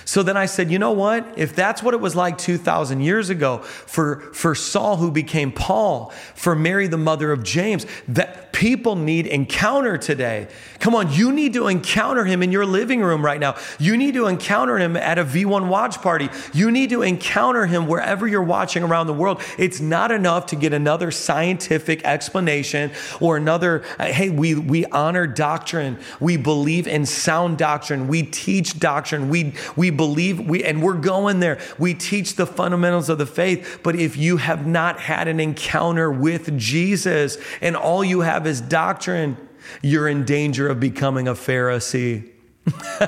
So 0.09 0.23
then 0.23 0.37
I 0.37 0.47
said, 0.47 0.71
you 0.71 0.79
know 0.79 0.93
what? 0.93 1.35
If 1.37 1.55
that's 1.55 1.83
what 1.83 1.93
it 1.93 1.99
was 1.99 2.15
like 2.15 2.39
2,000 2.39 2.99
years 3.01 3.29
ago 3.29 3.59
for, 3.59 4.21
for 4.33 4.55
Saul, 4.55 4.97
who 4.97 5.11
became 5.11 5.51
Paul, 5.51 6.09
for 6.33 6.55
Mary, 6.55 6.87
the 6.87 6.97
mother 6.97 7.31
of 7.31 7.43
James, 7.43 7.85
that 8.07 8.51
people 8.51 8.95
need 8.95 9.27
encounter 9.27 9.99
today. 9.99 10.47
Come 10.79 10.95
on, 10.95 11.13
you 11.13 11.31
need 11.31 11.53
to 11.53 11.67
encounter 11.67 12.25
him 12.25 12.41
in 12.41 12.51
your 12.51 12.65
living 12.65 13.01
room 13.01 13.23
right 13.23 13.39
now. 13.39 13.55
You 13.77 13.95
need 13.95 14.15
to 14.15 14.25
encounter 14.25 14.79
him 14.79 14.97
at 14.97 15.19
a 15.19 15.23
V1 15.23 15.67
watch 15.67 16.01
party. 16.01 16.29
You 16.53 16.71
need 16.71 16.89
to 16.89 17.03
encounter 17.03 17.67
him 17.67 17.85
wherever 17.85 18.27
you're 18.27 18.41
watching 18.41 18.81
around 18.81 19.05
the 19.07 19.13
world. 19.13 19.43
It's 19.59 19.79
not 19.79 20.11
enough 20.11 20.47
to 20.47 20.55
get 20.55 20.73
another 20.73 21.11
scientific 21.11 22.03
explanation 22.03 22.91
or 23.19 23.37
another, 23.37 23.83
hey, 23.99 24.29
we, 24.29 24.55
we 24.55 24.85
honor 24.87 25.27
doctrine. 25.27 25.99
We 26.19 26.35
believe 26.35 26.87
in 26.87 27.05
sound 27.05 27.59
doctrine. 27.59 28.07
We 28.07 28.23
teach 28.23 28.79
doctrine. 28.79 29.29
We, 29.29 29.53
we 29.75 29.91
believe, 29.99 30.39
we, 30.39 30.63
and 30.63 30.81
we're 30.81 30.93
going 30.93 31.41
there. 31.41 31.59
We 31.77 31.93
teach 31.93 32.37
the 32.37 32.45
fundamentals 32.45 33.09
of 33.09 33.17
the 33.17 33.25
faith. 33.25 33.81
But 33.83 33.97
if 33.97 34.15
you 34.15 34.37
have 34.37 34.65
not 34.65 34.97
had 34.97 35.27
an 35.27 35.41
encounter 35.41 36.09
with 36.09 36.57
Jesus 36.57 37.37
and 37.59 37.75
all 37.75 38.01
you 38.01 38.21
have 38.21 38.47
is 38.47 38.61
doctrine, 38.61 39.35
you're 39.81 40.07
in 40.07 40.23
danger 40.23 40.69
of 40.69 40.79
becoming 40.79 41.27
a 41.27 41.33
Pharisee. 41.33 42.31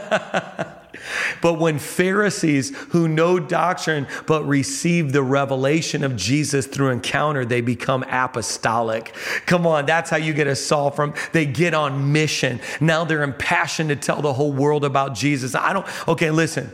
but 1.41 1.59
when 1.59 1.79
Pharisees 1.79 2.75
who 2.89 3.07
know 3.07 3.39
doctrine 3.39 4.05
but 4.27 4.45
receive 4.45 5.13
the 5.13 5.23
revelation 5.23 6.03
of 6.03 6.17
Jesus 6.17 6.67
through 6.67 6.89
encounter, 6.89 7.45
they 7.45 7.61
become 7.61 8.03
apostolic. 8.09 9.15
Come 9.45 9.65
on, 9.65 9.85
that's 9.85 10.09
how 10.09 10.17
you 10.17 10.33
get 10.33 10.47
a 10.47 10.57
Saul 10.57 10.91
from. 10.91 11.13
They 11.31 11.45
get 11.45 11.73
on 11.73 12.11
mission. 12.11 12.59
Now 12.81 13.05
they're 13.05 13.23
impassioned 13.23 13.87
to 13.87 13.95
tell 13.95 14.21
the 14.21 14.33
whole 14.33 14.51
world 14.51 14.83
about 14.83 15.15
Jesus. 15.15 15.55
I 15.55 15.71
don't, 15.71 15.87
okay, 16.09 16.31
listen. 16.31 16.69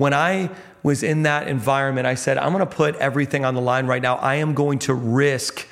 When 0.00 0.14
I 0.14 0.48
was 0.82 1.02
in 1.02 1.24
that 1.24 1.46
environment, 1.46 2.06
I 2.06 2.14
said, 2.14 2.38
I'm 2.38 2.54
going 2.54 2.66
to 2.66 2.74
put 2.74 2.96
everything 2.96 3.44
on 3.44 3.54
the 3.54 3.60
line 3.60 3.86
right 3.86 4.00
now. 4.00 4.16
I 4.16 4.36
am 4.36 4.54
going 4.54 4.78
to 4.78 4.94
risk 4.94 5.66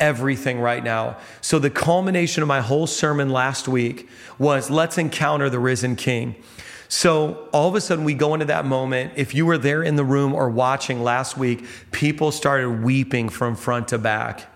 everything 0.00 0.58
right 0.58 0.82
now. 0.82 1.18
So, 1.42 1.60
the 1.60 1.70
culmination 1.70 2.42
of 2.42 2.48
my 2.48 2.60
whole 2.60 2.88
sermon 2.88 3.30
last 3.30 3.68
week 3.68 4.08
was 4.36 4.68
let's 4.68 4.98
encounter 4.98 5.48
the 5.48 5.60
risen 5.60 5.94
king. 5.94 6.34
So, 6.88 7.48
all 7.52 7.68
of 7.68 7.76
a 7.76 7.80
sudden, 7.80 8.04
we 8.04 8.14
go 8.14 8.34
into 8.34 8.46
that 8.46 8.64
moment. 8.64 9.12
If 9.14 9.32
you 9.32 9.46
were 9.46 9.58
there 9.58 9.84
in 9.84 9.94
the 9.94 10.04
room 10.04 10.34
or 10.34 10.50
watching 10.50 11.04
last 11.04 11.36
week, 11.36 11.64
people 11.92 12.32
started 12.32 12.82
weeping 12.82 13.28
from 13.28 13.54
front 13.54 13.86
to 13.88 13.98
back. 13.98 14.51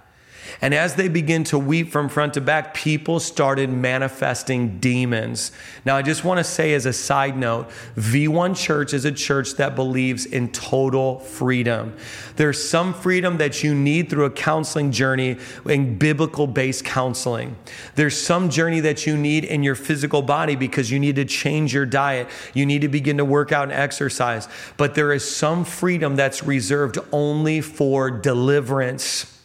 And 0.60 0.74
as 0.74 0.94
they 0.94 1.08
begin 1.08 1.44
to 1.44 1.58
weep 1.58 1.90
from 1.90 2.08
front 2.08 2.34
to 2.34 2.40
back, 2.40 2.74
people 2.74 3.20
started 3.20 3.70
manifesting 3.70 4.78
demons. 4.78 5.52
Now, 5.84 5.96
I 5.96 6.02
just 6.02 6.24
want 6.24 6.38
to 6.38 6.44
say 6.44 6.74
as 6.74 6.86
a 6.86 6.92
side 6.92 7.36
note 7.36 7.68
V1 7.96 8.56
Church 8.56 8.94
is 8.94 9.04
a 9.04 9.12
church 9.12 9.54
that 9.54 9.74
believes 9.74 10.26
in 10.26 10.50
total 10.50 11.18
freedom. 11.20 11.96
There's 12.36 12.62
some 12.62 12.94
freedom 12.94 13.38
that 13.38 13.62
you 13.62 13.74
need 13.74 14.10
through 14.10 14.24
a 14.24 14.30
counseling 14.30 14.92
journey 14.92 15.38
in 15.66 15.98
biblical 15.98 16.46
based 16.46 16.84
counseling. 16.84 17.56
There's 17.94 18.20
some 18.20 18.50
journey 18.50 18.80
that 18.80 19.06
you 19.06 19.16
need 19.16 19.44
in 19.44 19.62
your 19.62 19.74
physical 19.74 20.22
body 20.22 20.56
because 20.56 20.90
you 20.90 20.98
need 20.98 21.16
to 21.16 21.24
change 21.24 21.74
your 21.74 21.86
diet. 21.86 22.28
You 22.54 22.66
need 22.66 22.82
to 22.82 22.88
begin 22.88 23.18
to 23.18 23.24
work 23.24 23.52
out 23.52 23.64
and 23.64 23.72
exercise. 23.72 24.48
But 24.76 24.94
there 24.94 25.12
is 25.12 25.28
some 25.28 25.64
freedom 25.64 26.16
that's 26.16 26.42
reserved 26.42 26.98
only 27.12 27.60
for 27.60 28.10
deliverance. 28.10 29.35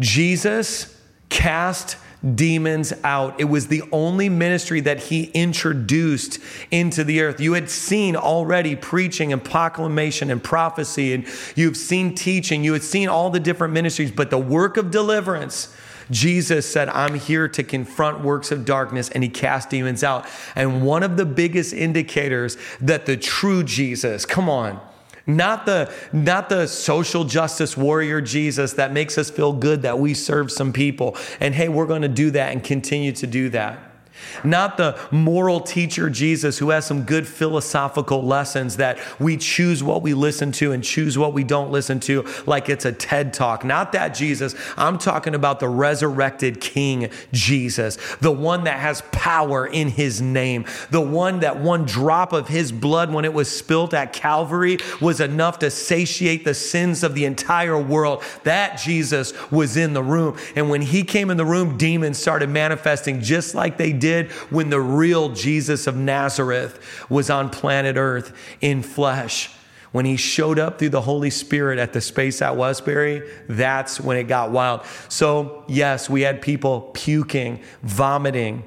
Jesus 0.00 1.00
cast 1.28 1.96
demons 2.34 2.92
out. 3.04 3.38
It 3.38 3.44
was 3.44 3.66
the 3.66 3.82
only 3.92 4.28
ministry 4.28 4.80
that 4.80 4.98
he 4.98 5.24
introduced 5.32 6.38
into 6.70 7.04
the 7.04 7.20
earth. 7.20 7.40
You 7.40 7.52
had 7.52 7.68
seen 7.68 8.16
already 8.16 8.76
preaching 8.76 9.32
and 9.32 9.44
proclamation 9.44 10.30
and 10.30 10.42
prophecy, 10.42 11.12
and 11.12 11.26
you've 11.54 11.76
seen 11.76 12.14
teaching, 12.14 12.64
you 12.64 12.72
had 12.72 12.82
seen 12.82 13.08
all 13.08 13.28
the 13.30 13.40
different 13.40 13.74
ministries, 13.74 14.10
but 14.10 14.30
the 14.30 14.38
work 14.38 14.76
of 14.76 14.90
deliverance. 14.90 15.74
Jesus 16.10 16.70
said, 16.70 16.88
I'm 16.90 17.14
here 17.14 17.48
to 17.48 17.62
confront 17.62 18.20
works 18.20 18.50
of 18.50 18.64
darkness, 18.64 19.08
and 19.10 19.22
he 19.22 19.28
cast 19.28 19.70
demons 19.70 20.04
out. 20.04 20.26
And 20.54 20.84
one 20.84 21.02
of 21.02 21.16
the 21.16 21.26
biggest 21.26 21.72
indicators 21.72 22.56
that 22.80 23.06
the 23.06 23.16
true 23.16 23.62
Jesus, 23.62 24.26
come 24.26 24.48
on, 24.48 24.80
not 25.26 25.66
the, 25.66 25.92
not 26.12 26.48
the 26.48 26.66
social 26.66 27.24
justice 27.24 27.76
warrior 27.76 28.20
Jesus 28.20 28.74
that 28.74 28.92
makes 28.92 29.16
us 29.16 29.30
feel 29.30 29.52
good 29.52 29.82
that 29.82 29.98
we 29.98 30.14
serve 30.14 30.52
some 30.52 30.72
people. 30.72 31.16
And 31.40 31.54
hey, 31.54 31.68
we're 31.68 31.86
going 31.86 32.02
to 32.02 32.08
do 32.08 32.30
that 32.32 32.52
and 32.52 32.62
continue 32.62 33.12
to 33.12 33.26
do 33.26 33.48
that 33.50 33.93
not 34.42 34.76
the 34.76 34.98
moral 35.10 35.60
teacher 35.60 36.10
Jesus 36.10 36.58
who 36.58 36.70
has 36.70 36.86
some 36.86 37.02
good 37.02 37.26
philosophical 37.26 38.22
lessons 38.22 38.76
that 38.76 38.98
we 39.18 39.36
choose 39.36 39.82
what 39.82 40.02
we 40.02 40.14
listen 40.14 40.52
to 40.52 40.72
and 40.72 40.82
choose 40.82 41.18
what 41.18 41.32
we 41.32 41.44
don't 41.44 41.70
listen 41.70 42.00
to, 42.00 42.24
like 42.46 42.68
it's 42.68 42.84
a 42.84 42.92
TED 42.92 43.32
talk. 43.32 43.64
Not 43.64 43.92
that 43.92 44.08
Jesus. 44.08 44.54
I'm 44.76 44.98
talking 44.98 45.34
about 45.34 45.60
the 45.60 45.68
resurrected 45.68 46.60
King 46.60 47.10
Jesus, 47.32 47.98
the 48.20 48.32
one 48.32 48.64
that 48.64 48.78
has 48.78 49.02
power 49.12 49.66
in 49.66 49.88
his 49.88 50.20
name, 50.20 50.64
the 50.90 51.00
one 51.00 51.40
that 51.40 51.58
one 51.58 51.84
drop 51.84 52.32
of 52.32 52.48
his 52.48 52.72
blood 52.72 53.12
when 53.12 53.24
it 53.24 53.32
was 53.32 53.50
spilt 53.50 53.94
at 53.94 54.12
Calvary 54.12 54.78
was 55.00 55.20
enough 55.20 55.58
to 55.60 55.70
satiate 55.70 56.44
the 56.44 56.54
sins 56.54 57.02
of 57.02 57.14
the 57.14 57.24
entire 57.24 57.78
world. 57.78 58.22
That 58.44 58.76
Jesus 58.78 59.32
was 59.50 59.76
in 59.76 59.92
the 59.92 60.02
room. 60.02 60.36
And 60.56 60.70
when 60.70 60.82
he 60.82 61.04
came 61.04 61.30
in 61.30 61.36
the 61.36 61.44
room, 61.44 61.76
demons 61.76 62.18
started 62.18 62.48
manifesting 62.48 63.20
just 63.20 63.54
like 63.54 63.76
they 63.76 63.92
did 63.92 64.13
did 64.22 64.32
when 64.50 64.70
the 64.70 64.80
real 64.80 65.30
Jesus 65.30 65.86
of 65.86 65.96
Nazareth 65.96 67.06
was 67.08 67.30
on 67.30 67.50
planet 67.50 67.96
Earth 67.96 68.32
in 68.60 68.82
flesh. 68.82 69.50
When 69.92 70.04
he 70.04 70.16
showed 70.16 70.58
up 70.58 70.78
through 70.78 70.88
the 70.88 71.02
Holy 71.02 71.30
Spirit 71.30 71.78
at 71.78 71.92
the 71.92 72.00
space 72.00 72.42
at 72.42 72.56
Westbury, 72.56 73.30
that's 73.48 74.00
when 74.00 74.16
it 74.16 74.24
got 74.24 74.50
wild. 74.50 74.84
So, 75.08 75.64
yes, 75.68 76.10
we 76.10 76.22
had 76.22 76.42
people 76.42 76.90
puking, 76.94 77.62
vomiting. 77.82 78.64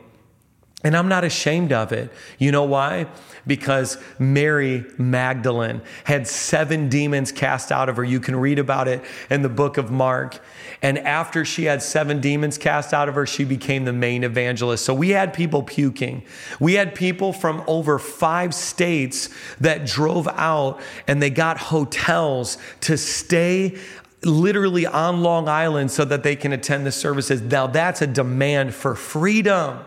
And 0.85 0.95
I'm 0.95 1.09
not 1.09 1.25
ashamed 1.25 1.73
of 1.73 1.91
it. 1.91 2.13
You 2.37 2.53
know 2.53 2.63
why? 2.63 3.07
Because 3.45 3.97
Mary 4.19 4.85
Magdalene 4.97 5.81
had 6.05 6.27
seven 6.27 6.87
demons 6.87 7.33
cast 7.33 7.73
out 7.73 7.89
of 7.89 7.97
her. 7.97 8.05
You 8.05 8.21
can 8.21 8.35
read 8.37 8.57
about 8.57 8.87
it 8.87 9.03
in 9.29 9.41
the 9.41 9.49
book 9.49 9.77
of 9.77 9.91
Mark. 9.91 10.39
And 10.81 10.99
after 10.99 11.43
she 11.43 11.65
had 11.65 11.81
seven 11.81 12.21
demons 12.21 12.57
cast 12.57 12.93
out 12.93 13.09
of 13.09 13.15
her, 13.15 13.25
she 13.25 13.43
became 13.43 13.85
the 13.85 13.93
main 13.93 14.23
evangelist. 14.23 14.85
So 14.85 14.93
we 14.93 15.09
had 15.09 15.33
people 15.33 15.63
puking. 15.63 16.23
We 16.59 16.75
had 16.75 16.93
people 16.93 17.33
from 17.33 17.63
over 17.67 17.97
five 17.97 18.53
states 18.53 19.29
that 19.59 19.85
drove 19.85 20.27
out 20.27 20.79
and 21.07 21.21
they 21.21 21.31
got 21.31 21.57
hotels 21.57 22.57
to 22.81 22.97
stay 22.97 23.77
literally 24.23 24.85
on 24.85 25.21
Long 25.21 25.47
Island 25.47 25.91
so 25.91 26.05
that 26.05 26.23
they 26.23 26.35
can 26.35 26.53
attend 26.53 26.85
the 26.85 26.91
services. 26.91 27.41
Now 27.41 27.67
that's 27.67 28.01
a 28.01 28.07
demand 28.07 28.73
for 28.73 28.95
freedom. 28.95 29.79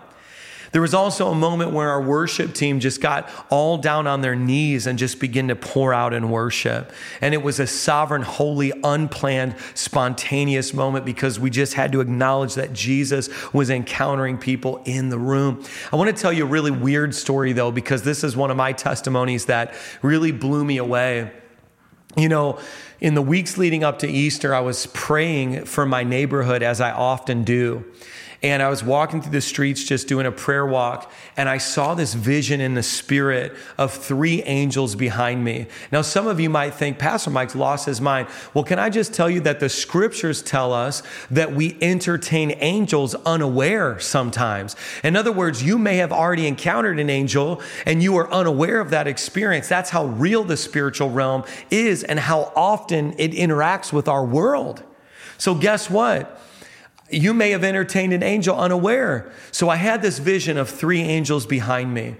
There 0.72 0.82
was 0.82 0.94
also 0.94 1.30
a 1.30 1.34
moment 1.34 1.72
where 1.72 1.88
our 1.88 2.00
worship 2.00 2.54
team 2.54 2.78
just 2.78 3.00
got 3.00 3.28
all 3.50 3.76
down 3.76 4.06
on 4.06 4.20
their 4.20 4.36
knees 4.36 4.86
and 4.86 4.98
just 4.98 5.18
began 5.18 5.48
to 5.48 5.56
pour 5.56 5.92
out 5.92 6.14
in 6.14 6.30
worship. 6.30 6.92
And 7.20 7.34
it 7.34 7.42
was 7.42 7.58
a 7.58 7.66
sovereign, 7.66 8.22
holy, 8.22 8.72
unplanned, 8.84 9.56
spontaneous 9.74 10.72
moment 10.72 11.04
because 11.04 11.40
we 11.40 11.50
just 11.50 11.74
had 11.74 11.90
to 11.92 12.00
acknowledge 12.00 12.54
that 12.54 12.72
Jesus 12.72 13.28
was 13.52 13.68
encountering 13.68 14.38
people 14.38 14.80
in 14.84 15.08
the 15.08 15.18
room. 15.18 15.64
I 15.92 15.96
want 15.96 16.14
to 16.14 16.20
tell 16.20 16.32
you 16.32 16.44
a 16.44 16.48
really 16.48 16.70
weird 16.70 17.14
story 17.16 17.52
though, 17.52 17.72
because 17.72 18.02
this 18.02 18.22
is 18.22 18.36
one 18.36 18.52
of 18.52 18.56
my 18.56 18.72
testimonies 18.72 19.46
that 19.46 19.74
really 20.02 20.30
blew 20.30 20.64
me 20.64 20.76
away. 20.76 21.32
You 22.16 22.28
know, 22.28 22.58
in 23.00 23.14
the 23.14 23.22
weeks 23.22 23.56
leading 23.56 23.82
up 23.82 24.00
to 24.00 24.08
Easter, 24.08 24.54
I 24.54 24.60
was 24.60 24.86
praying 24.86 25.64
for 25.64 25.86
my 25.86 26.04
neighborhood 26.04 26.62
as 26.62 26.80
I 26.80 26.90
often 26.90 27.44
do. 27.44 27.84
And 28.42 28.62
I 28.62 28.70
was 28.70 28.82
walking 28.82 29.20
through 29.20 29.32
the 29.32 29.42
streets 29.42 29.84
just 29.84 30.08
doing 30.08 30.24
a 30.24 30.32
prayer 30.32 30.64
walk, 30.64 31.12
and 31.36 31.46
I 31.46 31.58
saw 31.58 31.94
this 31.94 32.14
vision 32.14 32.62
in 32.62 32.72
the 32.72 32.82
spirit 32.82 33.54
of 33.76 33.92
three 33.92 34.42
angels 34.44 34.94
behind 34.94 35.44
me. 35.44 35.66
Now, 35.92 36.00
some 36.00 36.26
of 36.26 36.40
you 36.40 36.48
might 36.48 36.72
think, 36.72 36.98
Pastor 36.98 37.28
Mike's 37.28 37.54
lost 37.54 37.84
his 37.84 38.00
mind. 38.00 38.28
Well, 38.54 38.64
can 38.64 38.78
I 38.78 38.88
just 38.88 39.12
tell 39.12 39.28
you 39.28 39.40
that 39.40 39.60
the 39.60 39.68
scriptures 39.68 40.40
tell 40.40 40.72
us 40.72 41.02
that 41.30 41.52
we 41.52 41.76
entertain 41.82 42.52
angels 42.60 43.14
unaware 43.26 43.98
sometimes? 43.98 44.74
In 45.04 45.16
other 45.16 45.32
words, 45.32 45.62
you 45.62 45.78
may 45.78 45.96
have 45.96 46.12
already 46.12 46.46
encountered 46.46 46.98
an 46.98 47.10
angel 47.10 47.60
and 47.84 48.02
you 48.02 48.16
are 48.16 48.32
unaware 48.32 48.80
of 48.80 48.88
that 48.90 49.06
experience. 49.06 49.68
That's 49.68 49.90
how 49.90 50.06
real 50.06 50.44
the 50.44 50.56
spiritual 50.56 51.10
realm 51.10 51.44
is 51.70 52.04
and 52.04 52.18
how 52.18 52.52
often 52.56 53.14
it 53.18 53.32
interacts 53.32 53.92
with 53.92 54.08
our 54.08 54.24
world. 54.24 54.82
So, 55.36 55.54
guess 55.54 55.90
what? 55.90 56.40
You 57.10 57.34
may 57.34 57.50
have 57.50 57.64
entertained 57.64 58.12
an 58.12 58.22
angel 58.22 58.56
unaware. 58.56 59.30
So 59.50 59.68
I 59.68 59.76
had 59.76 60.02
this 60.02 60.18
vision 60.18 60.56
of 60.56 60.68
three 60.68 61.00
angels 61.00 61.46
behind 61.46 61.92
me. 61.92 62.16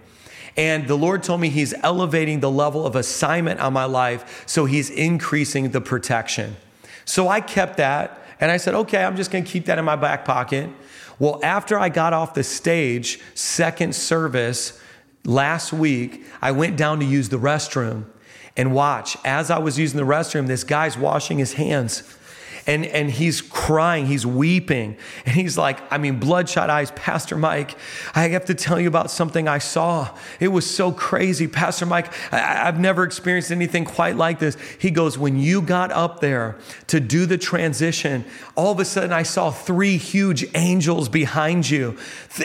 And 0.57 0.89
the 0.89 0.97
Lord 0.97 1.23
told 1.23 1.41
me 1.41 1.49
He's 1.49 1.73
elevating 1.83 2.41
the 2.41 2.51
level 2.51 2.85
of 2.85 2.97
assignment 2.97 3.61
on 3.61 3.73
my 3.73 3.85
life, 3.85 4.45
so 4.47 4.65
He's 4.65 4.91
increasing 4.91 5.71
the 5.71 5.81
protection. 5.81 6.57
So 7.05 7.29
I 7.29 7.41
kept 7.41 7.77
that 7.77 8.21
and 8.41 8.51
I 8.51 8.57
said, 8.57 8.75
okay, 8.75 9.05
I'm 9.05 9.17
just 9.17 9.31
gonna 9.31 9.45
keep 9.45 9.67
that 9.67 9.79
in 9.79 9.85
my 9.85 9.97
back 9.97 10.25
pocket. 10.25 10.71
Well, 11.19 11.39
after 11.43 11.79
I 11.79 11.89
got 11.91 12.13
off 12.13 12.35
the 12.35 12.43
stage, 12.43 13.21
second 13.35 13.95
service 13.95 14.81
last 15.25 15.73
week, 15.73 16.25
I 16.41 16.53
went 16.53 16.77
down 16.77 16.99
to 17.01 17.05
use 17.05 17.29
the 17.29 17.39
restroom. 17.39 18.07
And 18.57 18.75
watch, 18.75 19.17
as 19.25 19.51
I 19.51 19.59
was 19.59 19.79
using 19.79 19.99
the 19.99 20.07
restroom, 20.07 20.47
this 20.47 20.65
guy's 20.65 20.99
washing 20.99 21.39
his 21.39 21.55
hands 21.55 22.03
and, 22.71 22.87
and 22.87 23.11
he's 23.11 23.43
crying, 23.43 24.07
he's 24.07 24.25
weeping. 24.25 24.97
And 25.27 25.35
he's 25.35 25.59
like, 25.59 25.81
I 25.93 25.99
mean, 25.99 26.21
bloodshot 26.21 26.71
eyes, 26.71 26.93
Pastor 26.93 27.37
Mike, 27.37 27.77
I 28.15 28.29
have 28.29 28.45
to 28.45 28.55
tell 28.55 28.81
you 28.81 28.87
about 28.87 29.11
something 29.11 29.49
I 29.49 29.59
saw. 29.59 30.17
It 30.39 30.49
was 30.49 30.71
so 30.71 30.93
crazy. 30.93 31.49
Pastor 31.49 31.85
Mike, 31.85 32.13
I, 32.33 32.69
I've 32.69 32.79
never 32.79 33.03
experienced 33.03 33.51
anything 33.51 33.85
quite 33.85 34.15
like 34.15 34.39
this. 34.39 34.57
He 34.79 34.93
goes, 34.93 35.19
When 35.19 35.37
you 35.37 35.63
got 35.63 35.91
up 35.91 36.21
there 36.21 36.59
to 36.87 37.01
do 37.01 37.27
the 37.27 37.37
transition, 37.37 38.25
all 38.55 38.71
of 38.71 38.79
a 38.79 38.85
sudden 38.85 39.13
I 39.13 39.25
saw 39.25 39.51
three 39.51 39.97
huge 39.97 40.47
angels 40.55 41.09
behind 41.09 41.69
you. 41.69 41.99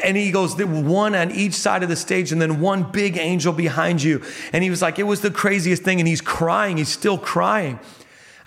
And 0.04 0.18
he 0.18 0.32
goes, 0.32 0.56
one 0.56 1.14
on 1.14 1.30
each 1.30 1.54
side 1.54 1.84
of 1.84 1.90
the 1.90 1.96
stage, 1.96 2.32
and 2.32 2.42
then 2.42 2.60
one 2.60 2.92
big 2.92 3.18
angel 3.18 3.54
behind 3.54 4.02
you. 4.02 4.24
And 4.52 4.64
he 4.64 4.72
was 4.72 4.82
like, 4.82 4.98
It 4.98 5.04
was 5.04 5.22
the 5.22 5.30
craziest 5.30 5.84
thing. 5.84 6.00
And 6.00 6.08
he's 6.08 6.22
crying, 6.22 6.78
he's 6.78 6.90
still 6.90 7.20
crying. 7.20 7.80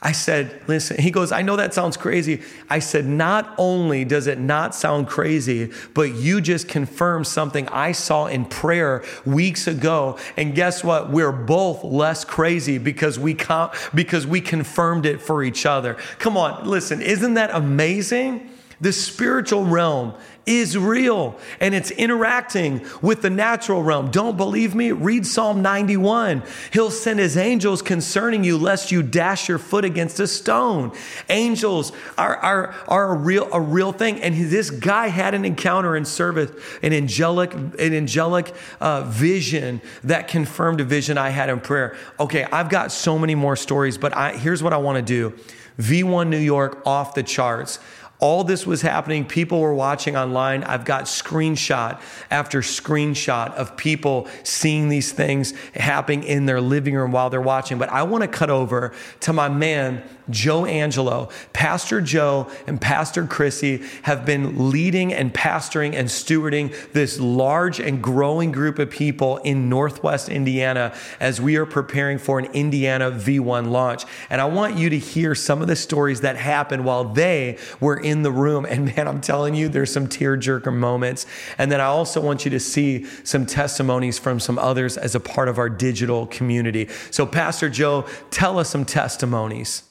I 0.00 0.12
said, 0.12 0.62
listen, 0.68 1.00
he 1.00 1.10
goes, 1.10 1.32
I 1.32 1.42
know 1.42 1.56
that 1.56 1.74
sounds 1.74 1.96
crazy. 1.96 2.40
I 2.70 2.78
said, 2.78 3.04
not 3.04 3.52
only 3.58 4.04
does 4.04 4.28
it 4.28 4.38
not 4.38 4.72
sound 4.72 5.08
crazy, 5.08 5.72
but 5.92 6.14
you 6.14 6.40
just 6.40 6.68
confirmed 6.68 7.26
something 7.26 7.68
I 7.70 7.90
saw 7.90 8.26
in 8.26 8.44
prayer 8.44 9.04
weeks 9.26 9.66
ago. 9.66 10.16
And 10.36 10.54
guess 10.54 10.84
what? 10.84 11.10
We're 11.10 11.32
both 11.32 11.82
less 11.82 12.24
crazy 12.24 12.78
because 12.78 13.18
we, 13.18 13.34
com- 13.34 13.70
because 13.92 14.24
we 14.24 14.40
confirmed 14.40 15.04
it 15.04 15.20
for 15.20 15.42
each 15.42 15.66
other. 15.66 15.94
Come 16.20 16.36
on, 16.36 16.68
listen, 16.68 17.02
isn't 17.02 17.34
that 17.34 17.50
amazing? 17.52 18.50
The 18.80 18.92
spiritual 18.92 19.64
realm 19.64 20.14
is 20.46 20.78
real 20.78 21.38
and 21.60 21.74
it's 21.74 21.90
interacting 21.90 22.86
with 23.02 23.20
the 23.22 23.28
natural 23.28 23.82
realm. 23.82 24.10
Don't 24.10 24.36
believe 24.36 24.74
me? 24.74 24.92
Read 24.92 25.26
Psalm 25.26 25.60
91. 25.60 26.42
He'll 26.72 26.90
send 26.90 27.18
his 27.18 27.36
angels 27.36 27.82
concerning 27.82 28.44
you 28.44 28.56
lest 28.56 28.90
you 28.90 29.02
dash 29.02 29.48
your 29.48 29.58
foot 29.58 29.84
against 29.84 30.20
a 30.20 30.26
stone. 30.26 30.92
Angels 31.28 31.92
are, 32.16 32.36
are, 32.36 32.74
are 32.86 33.14
a 33.14 33.18
real 33.18 33.48
a 33.52 33.60
real 33.60 33.92
thing. 33.92 34.22
And 34.22 34.34
this 34.34 34.70
guy 34.70 35.08
had 35.08 35.34
an 35.34 35.44
encounter 35.44 35.96
in 35.96 36.04
service, 36.04 36.50
an 36.82 36.92
angelic, 36.92 37.52
an 37.52 37.92
angelic 37.94 38.54
uh, 38.80 39.02
vision 39.02 39.82
that 40.04 40.28
confirmed 40.28 40.80
a 40.80 40.84
vision 40.84 41.18
I 41.18 41.30
had 41.30 41.50
in 41.50 41.60
prayer. 41.60 41.96
Okay, 42.18 42.44
I've 42.44 42.70
got 42.70 42.92
so 42.92 43.18
many 43.18 43.34
more 43.34 43.56
stories, 43.56 43.98
but 43.98 44.16
I, 44.16 44.36
here's 44.36 44.62
what 44.62 44.72
I 44.72 44.78
want 44.78 44.96
to 44.96 45.02
do. 45.02 45.38
V1 45.78 46.28
New 46.28 46.38
York 46.38 46.84
off 46.86 47.14
the 47.14 47.22
charts. 47.22 47.78
All 48.20 48.42
this 48.42 48.66
was 48.66 48.82
happening. 48.82 49.24
People 49.24 49.60
were 49.60 49.74
watching 49.74 50.16
online. 50.16 50.64
I've 50.64 50.84
got 50.84 51.04
screenshot 51.04 52.00
after 52.32 52.62
screenshot 52.62 53.54
of 53.54 53.76
people 53.76 54.26
seeing 54.42 54.88
these 54.88 55.12
things 55.12 55.54
happening 55.74 56.24
in 56.24 56.44
their 56.46 56.60
living 56.60 56.94
room 56.94 57.12
while 57.12 57.30
they're 57.30 57.40
watching. 57.40 57.78
But 57.78 57.90
I 57.90 58.02
want 58.02 58.22
to 58.22 58.28
cut 58.28 58.50
over 58.50 58.92
to 59.20 59.32
my 59.32 59.48
man, 59.48 60.02
Joe 60.30 60.66
Angelo. 60.66 61.28
Pastor 61.52 62.00
Joe 62.00 62.50
and 62.66 62.80
Pastor 62.80 63.24
Chrissy 63.24 63.84
have 64.02 64.26
been 64.26 64.70
leading 64.70 65.12
and 65.12 65.32
pastoring 65.32 65.94
and 65.94 66.08
stewarding 66.08 66.74
this 66.92 67.20
large 67.20 67.78
and 67.78 68.02
growing 68.02 68.50
group 68.50 68.80
of 68.80 68.90
people 68.90 69.36
in 69.38 69.68
Northwest 69.68 70.28
Indiana 70.28 70.92
as 71.20 71.40
we 71.40 71.56
are 71.56 71.66
preparing 71.66 72.18
for 72.18 72.40
an 72.40 72.46
Indiana 72.46 73.12
V1 73.12 73.70
launch. 73.70 74.04
And 74.28 74.40
I 74.40 74.46
want 74.46 74.76
you 74.76 74.90
to 74.90 74.98
hear 74.98 75.36
some 75.36 75.62
of 75.62 75.68
the 75.68 75.76
stories 75.76 76.22
that 76.22 76.36
happened 76.36 76.84
while 76.84 77.04
they 77.04 77.58
were 77.78 78.07
in 78.08 78.22
the 78.22 78.32
room. 78.32 78.64
And 78.64 78.96
man, 78.96 79.08
I'm 79.08 79.20
telling 79.20 79.54
you, 79.54 79.68
there's 79.68 79.92
some 79.92 80.06
tearjerker 80.06 80.74
moments. 80.74 81.26
And 81.58 81.70
then 81.70 81.80
I 81.80 81.86
also 81.86 82.20
want 82.20 82.44
you 82.44 82.50
to 82.50 82.60
see 82.60 83.04
some 83.24 83.46
testimonies 83.46 84.18
from 84.18 84.40
some 84.40 84.58
others 84.58 84.96
as 84.96 85.14
a 85.14 85.20
part 85.20 85.48
of 85.48 85.58
our 85.58 85.68
digital 85.68 86.26
community. 86.26 86.88
So, 87.10 87.26
Pastor 87.26 87.68
Joe, 87.68 88.06
tell 88.30 88.58
us 88.58 88.68
some 88.70 88.84
testimonies. 88.84 89.82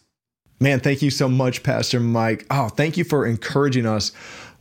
Man, 0.59 0.79
thank 0.79 1.03
you 1.03 1.11
so 1.11 1.29
much, 1.29 1.61
Pastor 1.61 1.99
Mike. 1.99 2.45
Oh, 2.49 2.69
thank 2.69 2.97
you 2.97 3.03
for 3.03 3.27
encouraging 3.27 3.85
us 3.85 4.11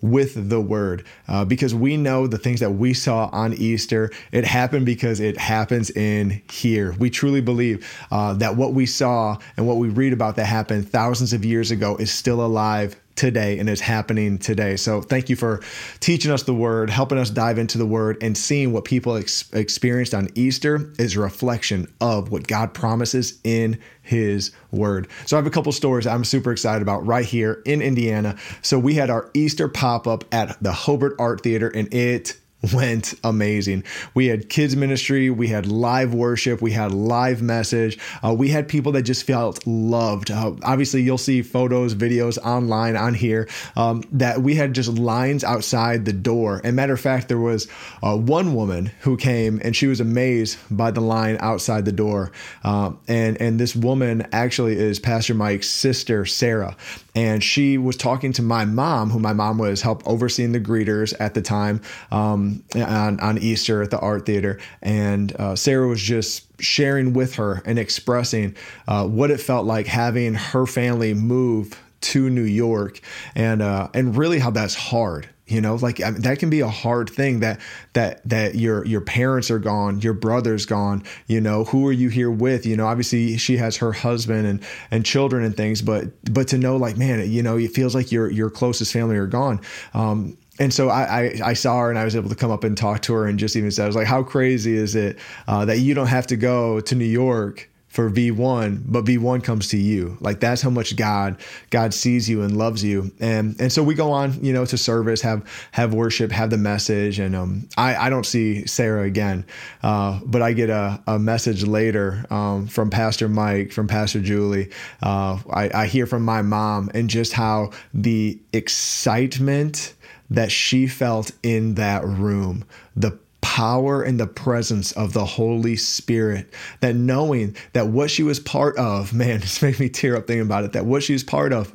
with 0.03 0.51
the 0.51 0.61
word 0.61 1.07
uh, 1.27 1.45
because 1.45 1.75
we 1.75 1.97
know 1.97 2.27
the 2.27 2.38
things 2.38 2.61
that 2.61 2.73
we 2.73 2.92
saw 2.92 3.31
on 3.33 3.55
Easter, 3.55 4.11
it 4.31 4.45
happened 4.45 4.85
because 4.85 5.21
it 5.21 5.38
happens 5.38 5.90
in 5.90 6.42
here. 6.51 6.95
We 6.99 7.11
truly 7.11 7.40
believe 7.40 7.90
uh, 8.11 8.35
that 8.35 8.57
what 8.57 8.75
we 8.75 8.87
saw 8.87 9.38
and 9.57 9.66
what 9.66 9.79
we 9.79 9.88
read 9.88 10.12
about 10.12 10.37
that 10.37 10.45
happened 10.45 10.88
thousands 10.88 11.33
of 11.33 11.45
years 11.45 11.71
ago 11.71 11.97
is 11.97 12.11
still 12.11 12.45
alive 12.45 12.97
today 13.16 13.59
and 13.59 13.68
is 13.68 13.81
happening 13.81 14.38
today. 14.38 14.76
So 14.76 15.00
thank 15.02 15.29
you 15.29 15.37
for 15.37 15.61
teaching 16.00 16.31
us 16.31 16.44
the 16.44 16.55
word, 16.55 16.90
helping 16.90 17.18
us 17.18 17.31
dive 17.31 17.59
into 17.59 17.79
the 17.79 17.87
word, 17.87 18.18
and 18.22 18.37
seeing 18.37 18.72
what 18.72 18.85
people 18.85 19.16
ex- 19.16 19.50
experienced 19.52 20.14
on 20.14 20.29
Easter 20.35 20.92
is 20.98 21.16
a 21.16 21.20
reflection 21.20 21.92
of 22.00 22.31
what 22.31 22.46
God 22.46 22.74
promises 22.74 23.40
in 23.42 23.81
his 24.02 24.52
word. 24.70 25.09
So 25.26 25.37
I 25.37 25.38
have 25.38 25.46
a 25.46 25.50
couple 25.50 25.72
stories 25.72 26.07
I'm 26.07 26.24
super 26.24 26.52
excited 26.52 26.83
about 26.83 27.05
right 27.07 27.24
here 27.24 27.62
in 27.64 27.83
Indiana. 27.83 28.37
So 28.62 28.79
we 28.79 28.94
had 28.94 29.11
our 29.11 29.31
Easter 29.35 29.68
pop 29.68 30.07
up 30.07 30.24
at 30.33 30.62
the 30.62 30.72
Hobart 30.72 31.16
Art 31.18 31.42
Theater 31.42 31.68
and 31.68 31.92
it 31.92 32.37
went 32.75 33.14
amazing. 33.23 33.85
We 34.14 34.27
had 34.27 34.49
kids 34.49 34.77
ministry, 34.77 35.31
we 35.31 35.49
had 35.49 35.66
live 35.66 36.14
worship, 36.14 36.62
we 36.62 36.73
had 36.73 36.92
live 36.92 37.42
message. 37.42 37.99
Uh, 38.25 38.35
we 38.35 38.49
had 38.49 38.69
people 38.69 38.92
that 38.92 39.03
just 39.03 39.25
felt 39.25 39.66
loved. 39.66 40.31
Uh, 40.31 40.55
obviously, 40.62 41.03
you'll 41.03 41.19
see 41.19 41.42
photos, 41.42 41.95
videos 41.95 42.38
online 42.38 42.97
on 42.97 43.14
here 43.14 43.49
um, 43.77 44.03
that 44.12 44.40
we 44.40 44.55
had 44.55 44.75
just 44.75 44.90
lines 44.90 45.45
outside 45.45 46.05
the 46.05 46.12
door. 46.12 46.61
And 46.64 46.77
matter 46.77 46.95
of 46.95 47.01
fact, 47.01 47.29
there 47.29 47.38
was 47.38 47.69
uh, 48.03 48.16
one 48.16 48.55
woman 48.55 48.90
who 49.01 49.16
came 49.16 49.61
and 49.62 49.77
she 49.77 49.87
was 49.87 50.01
amazed 50.01 50.59
by 50.71 50.90
the 50.90 51.01
line 51.01 51.37
outside 51.40 51.85
the 51.85 51.92
door. 51.92 52.33
Uh, 52.64 52.92
and 53.07 53.40
and 53.40 53.61
this 53.61 53.77
woman 53.77 54.27
actually 54.33 54.77
is 54.77 54.99
Pastor 54.99 55.35
Mike's 55.35 55.69
sister, 55.69 56.25
Sarah 56.25 56.77
and 57.16 57.42
she 57.42 57.79
was 57.79 57.97
talking 57.97 58.33
to 58.35 58.42
my 58.42 58.66
mom, 58.66 59.09
who 59.09 59.19
my 59.19 59.33
mom 59.33 59.57
was 59.57 59.81
help 59.81 60.07
overseeing 60.07 60.53
the 60.53 60.61
greeters 60.61 61.14
at 61.19 61.33
the 61.33 61.40
time. 61.40 61.81
Um, 62.11 62.45
um, 62.74 62.82
on, 62.82 63.20
on 63.20 63.38
Easter 63.38 63.82
at 63.82 63.90
the 63.90 63.98
art 63.98 64.26
theater. 64.26 64.59
And 64.82 65.35
uh, 65.37 65.56
Sarah 65.56 65.88
was 65.88 66.02
just 66.02 66.44
sharing 66.61 67.12
with 67.12 67.37
her 67.37 67.62
and 67.64 67.78
expressing 67.78 68.56
uh, 68.88 69.06
what 69.06 69.30
it 69.30 69.40
felt 69.40 69.66
like 69.66 69.87
having 69.87 70.35
her 70.35 70.66
family 70.66 71.14
move 71.14 71.80
to 72.00 72.30
New 72.30 72.42
York. 72.42 73.00
And 73.35 73.62
uh, 73.62 73.88
and 73.94 74.16
really 74.16 74.38
how 74.38 74.50
that's 74.50 74.74
hard 74.74 75.28
you 75.46 75.61
know 75.61 75.76
like 75.76 76.00
I 76.00 76.11
mean, 76.11 76.22
that 76.22 76.38
can 76.38 76.50
be 76.50 76.61
a 76.61 76.68
hard 76.68 77.09
thing 77.09 77.40
that 77.40 77.61
that 77.92 78.28
that 78.28 78.56
your 78.56 78.85
your 78.85 79.00
parents 79.00 79.50
are 79.50 79.59
gone 79.59 80.00
your 80.00 80.12
brother's 80.12 80.66
gone 80.66 81.04
you 81.26 81.40
know 81.40 81.64
who 81.64 81.87
are 81.87 81.92
you 81.92 82.09
here 82.09 82.30
with? 82.30 82.66
You 82.66 82.76
know 82.76 82.87
obviously 82.87 83.37
she 83.37 83.56
has 83.56 83.76
her 83.76 83.92
husband 83.92 84.46
and 84.46 84.62
and 84.90 85.04
children 85.04 85.44
and 85.44 85.56
things 85.56 85.82
but 85.82 86.09
but 86.32 86.48
to 86.48 86.59
know 86.59 86.76
like 86.76 86.96
man 86.96 87.30
you 87.30 87.42
know 87.42 87.56
it 87.56 87.72
feels 87.72 87.94
like 87.94 88.11
your 88.11 88.30
your 88.30 88.50
closest 88.50 88.92
family 88.92 89.16
are 89.16 89.26
gone. 89.26 89.61
Um 89.94 90.37
and 90.59 90.73
so 90.73 90.88
I, 90.88 91.03
I, 91.03 91.40
I 91.45 91.53
saw 91.53 91.81
her 91.81 91.90
and 91.90 91.99
I 91.99 92.05
was 92.05 92.16
able 92.16 92.29
to 92.29 92.35
come 92.35 92.51
up 92.51 92.64
and 92.64 92.77
talk 92.77 93.03
to 93.03 93.14
her 93.14 93.27
and 93.27 93.38
just 93.38 93.57
even 93.57 93.71
said 93.71 93.85
I 93.85 93.87
was 93.87 93.97
like 93.97 94.07
how 94.07 94.23
crazy 94.23 94.75
is 94.75 94.95
it 94.95 95.19
uh, 95.49 95.64
that 95.64 95.79
you 95.79 95.95
don't 95.95 96.07
have 96.07 96.27
to 96.29 96.37
go 96.37 96.81
to 96.81 96.95
New 96.95 97.05
York 97.05 97.69
for 97.97 98.11
V1, 98.11 98.83
but 98.85 99.07
V1 99.07 99.42
comes 99.42 99.69
to 99.69 99.79
you. 99.79 100.19
Like 100.21 100.38
that's 100.38 100.61
how 100.61 100.69
much 100.69 100.97
God 100.97 101.38
God 101.71 101.95
sees 101.95 102.29
you 102.29 102.42
and 102.42 102.55
loves 102.55 102.85
you. 102.85 103.11
And 103.21 103.59
and 103.59 103.73
so 103.73 103.83
we 103.83 103.95
go 103.95 104.12
on, 104.12 104.45
you 104.45 104.53
know, 104.53 104.66
to 104.66 104.77
service, 104.77 105.23
have 105.23 105.42
have 105.73 105.95
worship, 105.95 106.31
have 106.31 106.51
the 106.51 106.59
message. 106.59 107.19
And 107.19 107.35
um, 107.35 107.66
I 107.79 107.97
I 107.97 108.11
don't 108.11 108.27
see 108.27 108.66
Sarah 108.66 109.05
again, 109.05 109.47
uh, 109.83 110.21
but 110.27 110.42
I 110.42 110.53
get 110.53 110.69
a, 110.69 111.03
a 111.07 111.19
message 111.19 111.66
later 111.66 112.27
um, 112.29 112.66
from 112.66 112.90
Pastor 112.90 113.31
Mike, 113.31 113.73
from 113.73 113.88
Pastor 113.88 114.21
Julie. 114.21 114.71
Uh, 115.03 115.38
I, 115.51 115.71
I 115.73 115.87
hear 115.87 116.07
from 116.07 116.23
my 116.23 116.42
mom 116.42 116.90
and 116.92 117.09
just 117.09 117.33
how 117.33 117.71
the 117.95 118.38
excitement 118.53 119.95
that 120.31 120.51
she 120.51 120.87
felt 120.87 121.31
in 121.43 121.75
that 121.75 122.05
room, 122.05 122.65
the 122.95 123.19
power 123.41 124.03
and 124.03 124.19
the 124.19 124.27
presence 124.27 124.93
of 124.93 125.12
the 125.12 125.25
Holy 125.25 125.77
Spirit. 125.77 126.53
That 126.81 126.95
knowing 126.95 127.57
that 127.73 127.89
what 127.89 128.11
she 128.11 128.23
was 128.23 128.41
part 128.41 128.77
of, 128.77 129.15
man, 129.15 129.43
it's 129.43 129.62
made 129.62 129.79
me 129.81 129.89
tear 129.89 130.17
up 130.17 130.27
thinking 130.27 130.43
about 130.43 130.65
it, 130.65 130.73
that 130.73 130.87
what 130.87 131.03
she 131.03 131.12
was 131.12 131.25
part 131.25 131.53
of 131.53 131.75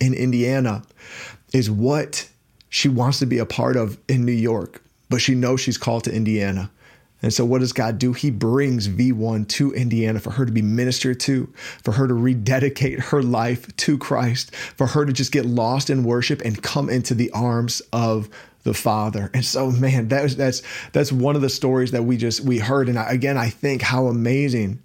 in 0.00 0.14
Indiana 0.14 0.82
is 1.52 1.70
what 1.70 2.28
she 2.68 2.88
wants 2.88 3.18
to 3.18 3.26
be 3.26 3.38
a 3.38 3.46
part 3.46 3.76
of 3.76 3.98
in 4.08 4.24
New 4.24 4.32
York, 4.32 4.82
but 5.08 5.20
she 5.20 5.34
knows 5.34 5.60
she's 5.60 5.78
called 5.78 6.04
to 6.04 6.14
Indiana. 6.14 6.70
And 7.22 7.32
so, 7.32 7.44
what 7.44 7.60
does 7.60 7.72
God 7.72 7.98
do? 7.98 8.12
He 8.12 8.30
brings 8.30 8.88
V1 8.88 9.48
to 9.48 9.72
Indiana 9.72 10.20
for 10.20 10.30
her 10.30 10.46
to 10.46 10.52
be 10.52 10.62
ministered 10.62 11.20
to, 11.20 11.52
for 11.82 11.92
her 11.92 12.08
to 12.08 12.14
rededicate 12.14 12.98
her 13.00 13.22
life 13.22 13.74
to 13.78 13.98
Christ, 13.98 14.54
for 14.54 14.86
her 14.86 15.04
to 15.04 15.12
just 15.12 15.32
get 15.32 15.44
lost 15.44 15.90
in 15.90 16.04
worship 16.04 16.40
and 16.42 16.62
come 16.62 16.88
into 16.88 17.14
the 17.14 17.30
arms 17.32 17.82
of 17.92 18.28
the 18.62 18.74
Father. 18.74 19.30
And 19.34 19.44
so, 19.44 19.70
man, 19.70 20.08
that's 20.08 20.34
that's 20.34 20.62
that's 20.92 21.12
one 21.12 21.36
of 21.36 21.42
the 21.42 21.50
stories 21.50 21.90
that 21.92 22.04
we 22.04 22.16
just 22.16 22.40
we 22.40 22.58
heard. 22.58 22.88
And 22.88 22.98
I, 22.98 23.10
again, 23.10 23.36
I 23.36 23.50
think 23.50 23.82
how 23.82 24.06
amazing 24.06 24.82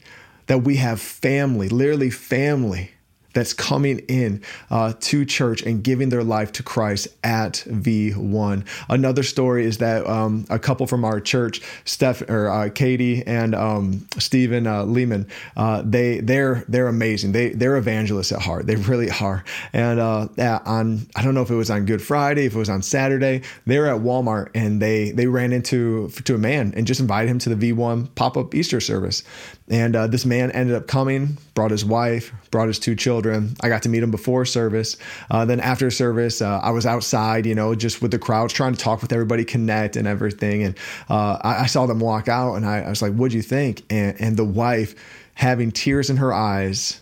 that 0.48 0.60
we 0.60 0.78
have 0.78 1.02
family, 1.02 1.70
literally 1.70 2.10
family 2.10 2.92
that's 3.36 3.54
coming 3.54 4.00
in 4.08 4.42
uh, 4.72 4.94
to 5.02 5.26
church 5.26 5.62
and 5.62 5.84
giving 5.84 6.10
their 6.10 6.24
life 6.24 6.52
to 6.54 6.64
Christ 6.64 7.08
at 7.24 7.64
V1. 7.68 8.66
Another 8.90 9.22
story 9.22 9.66
is 9.66 9.78
that 9.78 10.08
um, 10.08 10.46
a 10.50 10.58
couple 10.58 10.88
from 10.88 11.06
our 11.06 11.20
church, 11.20 11.62
Steph 11.84 12.24
or 12.24 12.50
uh, 12.50 12.70
Katie 12.70 13.22
and 13.28 13.54
um, 13.54 14.08
Stephen 14.18 14.66
uh, 14.66 14.86
Lehman, 14.86 15.28
uh, 15.56 15.84
they 15.86 16.22
they're 16.22 16.66
they're 16.68 16.88
amazing. 16.88 17.34
They 17.34 17.50
they're 17.50 17.78
evangelists 17.78 18.32
at 18.32 18.42
heart. 18.42 18.66
They 18.66 18.76
really 18.76 19.12
are. 19.12 19.44
And 19.74 20.00
uh, 20.00 20.28
on 20.66 21.06
I 21.16 21.24
don't 21.24 21.36
know 21.36 21.44
if 21.44 21.52
it 21.52 21.56
was 21.56 21.70
on 21.70 21.86
Good 21.86 22.02
Friday, 22.02 22.46
if 22.46 22.56
it 22.56 22.58
was 22.58 22.70
on 22.70 22.82
Saturday, 22.82 23.42
they 23.66 23.78
were 23.78 23.88
at 23.88 24.02
Walmart 24.02 24.50
and 24.56 24.82
they 24.82 25.12
they 25.12 25.28
ran 25.28 25.52
into 25.52 26.10
to 26.10 26.36
a 26.36 26.38
man 26.38 26.74
and 26.76 26.88
just 26.88 27.02
invited 27.02 27.30
him 27.30 27.40
to 27.40 27.54
the 27.54 27.72
V1 27.74 28.16
pop 28.16 28.38
up 28.38 28.56
Easter 28.56 28.80
service. 28.80 29.24
And 29.68 29.96
uh, 29.96 30.08
this 30.08 30.26
man 30.26 30.52
ended 30.52 30.76
up 30.76 30.88
coming, 30.88 31.38
brought 31.56 31.72
his 31.72 31.84
wife, 31.84 32.34
brought 32.52 32.68
his 32.68 32.78
two 32.78 32.96
children. 32.96 33.56
I 33.62 33.70
got 33.70 33.82
to 33.84 33.90
meet 33.90 34.04
him 34.04 34.12
before 34.12 34.46
service. 34.46 34.98
Uh, 35.32 35.46
then 35.46 35.60
after 35.60 35.90
service, 35.90 36.42
uh, 36.42 36.60
I 36.62 36.70
was 36.70 36.86
outside, 36.86 37.46
you 37.46 37.56
know, 37.56 37.74
just 37.74 38.02
with 38.02 38.12
the 38.12 38.20
crowds, 38.20 38.54
trying 38.54 38.74
to 38.74 38.80
talk 38.80 39.02
with 39.02 39.12
everybody, 39.12 39.44
connect 39.46 39.96
and 39.96 40.08
everything. 40.08 40.64
And 40.64 40.78
uh, 41.10 41.40
I, 41.42 41.64
I, 41.64 41.66
saw 41.66 41.86
them 41.88 42.00
walk 42.00 42.28
out, 42.28 42.56
and 42.56 42.66
I, 42.66 42.82
I 42.82 42.90
was 42.90 43.02
like, 43.02 43.14
"What'd 43.14 43.34
you 43.34 43.42
think?" 43.42 43.84
And, 43.90 44.20
and 44.20 44.38
the 44.38 44.46
wife, 44.46 44.96
having 45.34 45.72
tears 45.72 46.10
in 46.10 46.18
her 46.18 46.34
eyes, 46.34 47.02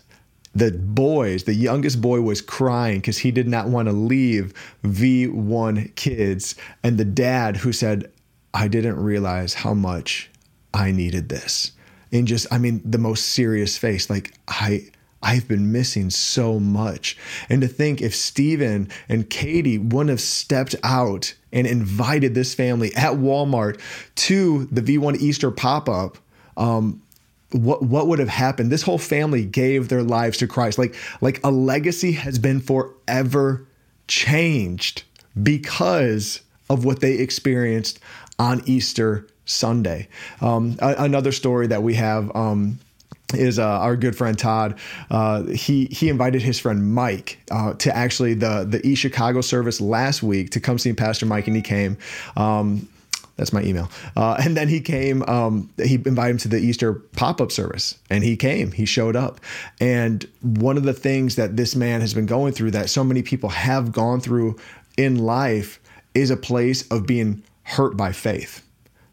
the 0.54 0.70
boys, 0.70 1.44
the 1.44 1.54
youngest 1.54 2.00
boy 2.00 2.20
was 2.20 2.40
crying 2.40 3.00
because 3.00 3.18
he 3.18 3.32
did 3.32 3.48
not 3.48 3.68
want 3.68 3.88
to 3.88 3.92
leave 3.92 4.54
V1 4.84 5.94
kids. 5.96 6.54
And 6.84 6.96
the 6.96 7.04
dad 7.04 7.56
who 7.56 7.72
said, 7.72 8.10
I 8.52 8.68
didn't 8.68 9.02
realize 9.02 9.54
how 9.54 9.74
much 9.74 10.30
I 10.72 10.92
needed 10.92 11.28
this 11.28 11.72
in 12.14 12.26
just 12.26 12.46
I 12.50 12.58
mean 12.58 12.80
the 12.84 12.98
most 12.98 13.28
serious 13.28 13.76
face 13.76 14.08
like 14.08 14.32
I 14.48 14.88
I've 15.20 15.48
been 15.48 15.72
missing 15.72 16.10
so 16.10 16.60
much. 16.60 17.16
And 17.48 17.62
to 17.62 17.68
think 17.68 18.02
if 18.02 18.14
Stephen 18.14 18.90
and 19.08 19.28
Katie 19.28 19.78
wouldn't 19.78 20.10
have 20.10 20.20
stepped 20.20 20.76
out 20.84 21.34
and 21.50 21.66
invited 21.66 22.34
this 22.34 22.54
family 22.54 22.94
at 22.94 23.14
Walmart 23.14 23.80
to 24.16 24.66
the 24.66 24.82
V1 24.82 25.16
Easter 25.16 25.50
pop 25.50 25.88
up, 25.88 26.18
um, 26.58 27.00
what 27.52 27.82
what 27.82 28.06
would 28.06 28.18
have 28.18 28.28
happened? 28.28 28.70
This 28.70 28.82
whole 28.82 28.98
family 28.98 29.44
gave 29.44 29.88
their 29.88 30.02
lives 30.02 30.38
to 30.38 30.46
Christ. 30.46 30.78
Like 30.78 30.94
like 31.20 31.40
a 31.42 31.50
legacy 31.50 32.12
has 32.12 32.38
been 32.38 32.60
forever 32.60 33.66
changed 34.06 35.04
because 35.42 36.42
of 36.68 36.84
what 36.84 37.00
they 37.00 37.14
experienced 37.14 37.98
on 38.38 38.62
Easter 38.66 39.26
Sunday. 39.44 40.08
Um, 40.40 40.76
another 40.80 41.32
story 41.32 41.66
that 41.68 41.82
we 41.82 41.94
have. 41.94 42.34
Um, 42.34 42.78
is 43.32 43.58
uh, 43.58 43.64
our 43.64 43.96
good 43.96 44.16
friend 44.16 44.38
Todd. 44.38 44.78
Uh, 45.10 45.44
he 45.44 45.86
he 45.86 46.08
invited 46.08 46.42
his 46.42 46.58
friend 46.60 46.94
Mike 46.94 47.38
uh, 47.50 47.74
to 47.74 47.94
actually 47.94 48.34
the 48.34 48.64
the 48.68 48.86
E 48.86 48.94
Chicago 48.94 49.40
service 49.40 49.80
last 49.80 50.22
week 50.22 50.50
to 50.50 50.60
come 50.60 50.78
see 50.78 50.92
Pastor 50.92 51.26
Mike, 51.26 51.46
and 51.46 51.56
he 51.56 51.62
came. 51.62 51.96
Um, 52.36 52.88
that's 53.36 53.52
my 53.52 53.62
email. 53.62 53.90
Uh, 54.16 54.36
and 54.38 54.56
then 54.56 54.68
he 54.68 54.80
came. 54.80 55.22
Um, 55.22 55.70
he 55.82 55.94
invited 55.94 56.30
him 56.30 56.38
to 56.38 56.48
the 56.48 56.58
Easter 56.58 56.94
pop 56.94 57.40
up 57.40 57.50
service, 57.50 57.98
and 58.08 58.22
he 58.22 58.36
came. 58.36 58.70
He 58.70 58.84
showed 58.84 59.16
up. 59.16 59.40
And 59.80 60.24
one 60.40 60.76
of 60.76 60.84
the 60.84 60.92
things 60.92 61.34
that 61.36 61.56
this 61.56 61.74
man 61.74 62.00
has 62.00 62.14
been 62.14 62.26
going 62.26 62.52
through, 62.52 62.72
that 62.72 62.90
so 62.90 63.02
many 63.02 63.22
people 63.22 63.48
have 63.48 63.90
gone 63.90 64.20
through 64.20 64.56
in 64.96 65.16
life, 65.18 65.80
is 66.14 66.30
a 66.30 66.36
place 66.36 66.86
of 66.92 67.06
being 67.06 67.42
hurt 67.64 67.96
by 67.96 68.12
faith 68.12 68.64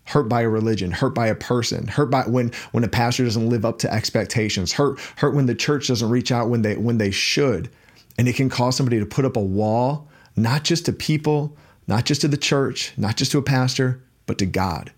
hurt 0.05 0.23
by 0.23 0.41
a 0.41 0.49
religion, 0.49 0.91
hurt 0.91 1.13
by 1.13 1.27
a 1.27 1.35
person, 1.35 1.87
hurt 1.87 2.09
by 2.09 2.23
when 2.23 2.51
when 2.71 2.83
a 2.83 2.87
pastor 2.87 3.23
doesn't 3.23 3.49
live 3.49 3.65
up 3.65 3.79
to 3.79 3.93
expectations, 3.93 4.73
hurt 4.73 4.99
hurt 5.17 5.33
when 5.33 5.45
the 5.45 5.55
church 5.55 5.87
doesn't 5.87 6.09
reach 6.09 6.31
out 6.31 6.49
when 6.49 6.61
they 6.61 6.75
when 6.75 6.97
they 6.97 7.11
should. 7.11 7.69
And 8.17 8.27
it 8.27 8.35
can 8.35 8.49
cause 8.49 8.75
somebody 8.75 8.99
to 8.99 9.05
put 9.05 9.25
up 9.25 9.37
a 9.37 9.41
wall, 9.41 10.07
not 10.35 10.63
just 10.63 10.85
to 10.85 10.93
people, 10.93 11.55
not 11.87 12.05
just 12.05 12.21
to 12.21 12.27
the 12.27 12.37
church, 12.37 12.93
not 12.97 13.17
just 13.17 13.31
to 13.31 13.37
a 13.37 13.43
pastor, 13.43 14.01
but 14.25 14.37
to 14.39 14.45
God. 14.45 14.91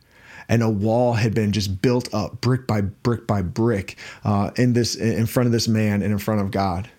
And 0.49 0.61
a 0.61 0.69
wall 0.69 1.13
had 1.13 1.33
been 1.33 1.51
just 1.51 1.81
built 1.81 2.13
up 2.13 2.41
brick 2.41 2.67
by 2.67 2.81
brick 2.81 3.27
by 3.27 3.41
brick 3.41 3.97
uh, 4.23 4.51
in 4.57 4.73
this 4.73 4.95
in 4.95 5.25
front 5.25 5.47
of 5.47 5.53
this 5.53 5.67
man 5.67 6.01
and 6.01 6.11
in 6.11 6.19
front 6.19 6.41
of 6.41 6.51
God. 6.51 6.89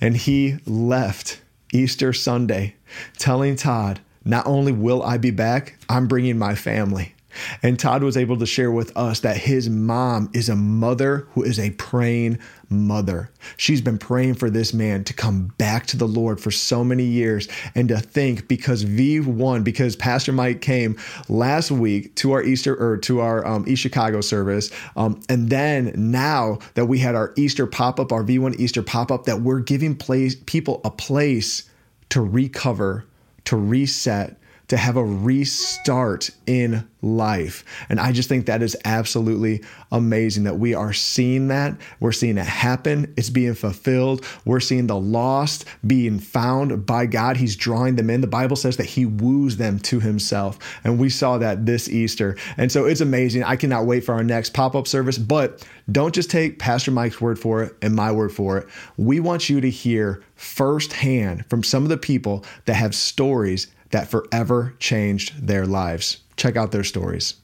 And 0.00 0.16
he 0.16 0.58
left 0.66 1.40
Easter 1.72 2.12
Sunday 2.12 2.74
telling 3.18 3.56
Todd, 3.56 4.00
not 4.24 4.46
only 4.46 4.72
will 4.72 5.02
I 5.02 5.18
be 5.18 5.30
back, 5.30 5.78
I'm 5.88 6.08
bringing 6.08 6.38
my 6.38 6.54
family. 6.54 7.14
And 7.62 7.78
Todd 7.78 8.02
was 8.02 8.16
able 8.16 8.36
to 8.38 8.46
share 8.46 8.70
with 8.70 8.96
us 8.96 9.20
that 9.20 9.36
his 9.36 9.68
mom 9.68 10.30
is 10.32 10.48
a 10.48 10.56
mother 10.56 11.26
who 11.32 11.42
is 11.42 11.58
a 11.58 11.70
praying 11.72 12.38
mother. 12.70 13.30
She's 13.56 13.80
been 13.80 13.98
praying 13.98 14.34
for 14.34 14.50
this 14.50 14.74
man 14.74 15.04
to 15.04 15.14
come 15.14 15.54
back 15.58 15.86
to 15.86 15.96
the 15.96 16.06
Lord 16.06 16.40
for 16.40 16.50
so 16.50 16.84
many 16.84 17.04
years. 17.04 17.48
And 17.74 17.88
to 17.88 17.98
think 17.98 18.48
because 18.48 18.84
V1, 18.84 19.64
because 19.64 19.96
Pastor 19.96 20.32
Mike 20.32 20.60
came 20.60 20.98
last 21.28 21.70
week 21.70 22.14
to 22.16 22.32
our 22.32 22.42
Easter 22.42 22.74
or 22.74 22.98
to 22.98 23.20
our 23.20 23.46
um, 23.46 23.64
East 23.66 23.82
Chicago 23.82 24.20
service. 24.20 24.70
Um, 24.96 25.20
and 25.28 25.50
then 25.50 25.92
now 25.96 26.58
that 26.74 26.86
we 26.86 26.98
had 26.98 27.14
our 27.14 27.32
Easter 27.36 27.66
pop 27.66 27.98
up, 27.98 28.12
our 28.12 28.22
V1 28.22 28.58
Easter 28.58 28.82
pop 28.82 29.10
up, 29.10 29.24
that 29.24 29.40
we're 29.40 29.60
giving 29.60 29.96
place, 29.96 30.36
people 30.46 30.80
a 30.84 30.90
place 30.90 31.68
to 32.10 32.20
recover, 32.20 33.04
to 33.44 33.56
reset, 33.56 34.38
to 34.68 34.76
have 34.76 34.96
a 34.96 35.04
restart 35.04 36.30
in 36.46 36.88
life. 37.00 37.64
And 37.88 38.00
I 38.00 38.12
just 38.12 38.28
think 38.28 38.46
that 38.46 38.62
is 38.62 38.76
absolutely 38.84 39.62
amazing 39.90 40.44
that 40.44 40.58
we 40.58 40.74
are 40.74 40.92
seeing 40.92 41.48
that. 41.48 41.76
We're 42.00 42.12
seeing 42.12 42.38
it 42.38 42.46
happen. 42.46 43.12
It's 43.16 43.30
being 43.30 43.54
fulfilled. 43.54 44.24
We're 44.44 44.60
seeing 44.60 44.86
the 44.86 44.98
lost 44.98 45.64
being 45.86 46.18
found 46.18 46.84
by 46.86 47.06
God. 47.06 47.36
He's 47.36 47.56
drawing 47.56 47.96
them 47.96 48.10
in. 48.10 48.20
The 48.20 48.26
Bible 48.26 48.56
says 48.56 48.76
that 48.76 48.86
He 48.86 49.06
woos 49.06 49.56
them 49.56 49.78
to 49.80 50.00
Himself. 50.00 50.58
And 50.84 50.98
we 50.98 51.08
saw 51.08 51.38
that 51.38 51.66
this 51.66 51.88
Easter. 51.88 52.36
And 52.56 52.70
so 52.70 52.84
it's 52.84 53.00
amazing. 53.00 53.44
I 53.44 53.56
cannot 53.56 53.86
wait 53.86 54.04
for 54.04 54.14
our 54.14 54.24
next 54.24 54.52
pop 54.52 54.74
up 54.74 54.86
service. 54.86 55.18
But 55.18 55.66
don't 55.90 56.14
just 56.14 56.30
take 56.30 56.58
Pastor 56.58 56.90
Mike's 56.90 57.20
word 57.20 57.38
for 57.38 57.62
it 57.62 57.76
and 57.80 57.94
my 57.94 58.12
word 58.12 58.32
for 58.32 58.58
it. 58.58 58.68
We 58.96 59.20
want 59.20 59.48
you 59.48 59.60
to 59.60 59.70
hear 59.70 60.22
firsthand 60.34 61.46
from 61.46 61.62
some 61.64 61.84
of 61.84 61.88
the 61.88 61.96
people 61.96 62.44
that 62.66 62.74
have 62.74 62.94
stories 62.94 63.68
that 63.90 64.08
forever 64.08 64.74
changed 64.78 65.46
their 65.46 65.66
lives. 65.66 66.18
Check 66.36 66.56
out 66.56 66.72
their 66.72 66.84
stories. 66.84 67.34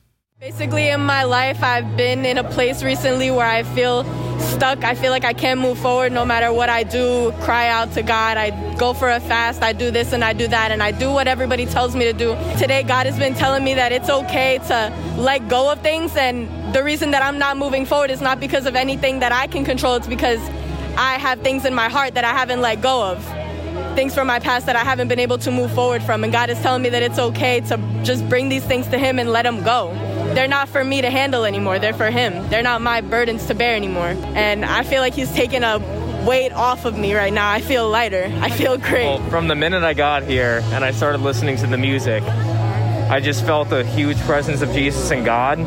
Basically, 0.40 0.88
in 0.88 1.00
my 1.00 1.24
life, 1.24 1.62
I've 1.62 1.96
been 1.96 2.26
in 2.26 2.37
a 2.37 2.44
place 2.44 2.83
recently 2.83 3.30
where 3.30 3.46
I 3.46 3.62
feel 3.62 4.04
stuck. 4.40 4.85
I 4.85 4.94
feel 4.94 5.11
like 5.11 5.24
I 5.24 5.33
can't 5.33 5.59
move 5.59 5.78
forward 5.78 6.12
no 6.12 6.26
matter 6.26 6.52
what 6.52 6.68
I 6.68 6.83
do. 6.83 7.33
Cry 7.40 7.68
out 7.68 7.92
to 7.92 8.02
God. 8.02 8.37
I 8.37 8.50
go 8.76 8.92
for 8.92 9.09
a 9.09 9.20
fast. 9.20 9.62
I 9.62 9.72
do 9.72 9.90
this 9.90 10.12
and 10.12 10.22
I 10.22 10.35
do 10.35 10.46
that, 10.48 10.70
and 10.70 10.83
I 10.83 10.90
do 10.90 11.11
what 11.11 11.28
everybody 11.28 11.64
tells 11.64 11.96
me 11.96 12.04
to 12.04 12.12
do. 12.12 12.37
Today, 12.59 12.83
God 12.83 13.07
has 13.07 13.18
been 13.18 13.33
telling 13.33 13.64
me 13.64 13.72
that 13.74 13.90
it's 13.90 14.11
okay 14.11 14.59
to 14.68 14.92
let 15.16 15.48
go 15.48 15.72
of 15.72 15.80
things, 15.80 16.14
and 16.14 16.74
the 16.74 16.85
reason 16.85 17.12
that 17.12 17.22
I'm 17.22 17.38
not 17.38 17.57
moving 17.57 17.87
forward 17.87 18.11
is 18.11 18.20
not 18.20 18.38
because 18.38 18.66
of 18.66 18.76
anything 18.76 19.20
that 19.20 19.33
I 19.33 19.46
can 19.46 19.64
control. 19.64 19.94
It's 19.94 20.07
because 20.07 20.40
I 20.98 21.14
have 21.14 21.40
things 21.40 21.64
in 21.64 21.74
my 21.74 21.88
heart 21.88 22.14
that 22.14 22.24
I 22.24 22.33
haven't 22.33 22.61
let 22.61 22.83
go 22.83 23.02
of 23.02 23.24
things 23.94 24.14
from 24.14 24.26
my 24.26 24.38
past 24.38 24.66
that 24.66 24.76
I 24.76 24.85
haven't 24.85 25.09
been 25.09 25.18
able 25.18 25.38
to 25.38 25.50
move 25.50 25.72
forward 25.72 26.02
from. 26.02 26.24
And 26.24 26.33
God 26.33 26.50
is 26.50 26.61
telling 26.61 26.83
me 26.83 26.88
that 26.90 27.02
it's 27.02 27.18
okay 27.18 27.61
to 27.62 27.78
just 28.02 28.28
bring 28.28 28.48
these 28.48 28.64
things 28.64 28.87
to 28.88 28.98
Him 28.98 29.18
and 29.18 29.30
let 29.30 29.42
them 29.42 29.62
go 29.62 29.92
they're 30.35 30.48
not 30.48 30.68
for 30.68 30.85
me 30.85 31.00
to 31.00 31.11
handle 31.11 31.44
anymore. 31.44 31.78
They're 31.78 31.94
for 31.94 32.11
him. 32.11 32.48
They're 32.48 32.62
not 32.62 32.83
my 32.83 33.00
burdens 33.00 33.46
to 33.46 33.54
bear 33.54 33.76
anymore. 33.76 34.16
And 34.35 34.64
I 34.64 34.83
feel 34.83 35.00
like 35.00 35.14
he's 35.14 35.33
taken 35.33 35.62
a 35.62 35.78
weight 36.26 36.52
off 36.52 36.85
of 36.85 36.98
me 36.98 37.14
right 37.14 37.33
now. 37.33 37.50
I 37.50 37.61
feel 37.61 37.88
lighter. 37.88 38.33
I 38.40 38.50
feel 38.50 38.76
great. 38.76 39.04
Well, 39.04 39.30
from 39.30 39.48
the 39.48 39.54
minute 39.54 39.85
I 39.85 39.94
got 39.94 40.24
here 40.24 40.61
and 40.72 40.85
I 40.85 40.90
started 40.90 41.20
listening 41.20 41.57
to 41.59 41.66
the 41.66 41.78
music, 41.78 42.22
I 42.24 43.20
just 43.20 43.44
felt 43.44 43.72
a 43.72 43.85
huge 43.85 44.18
presence 44.20 44.62
of 44.62 44.72
Jesus 44.72 45.11
and 45.11 45.24
God. 45.24 45.59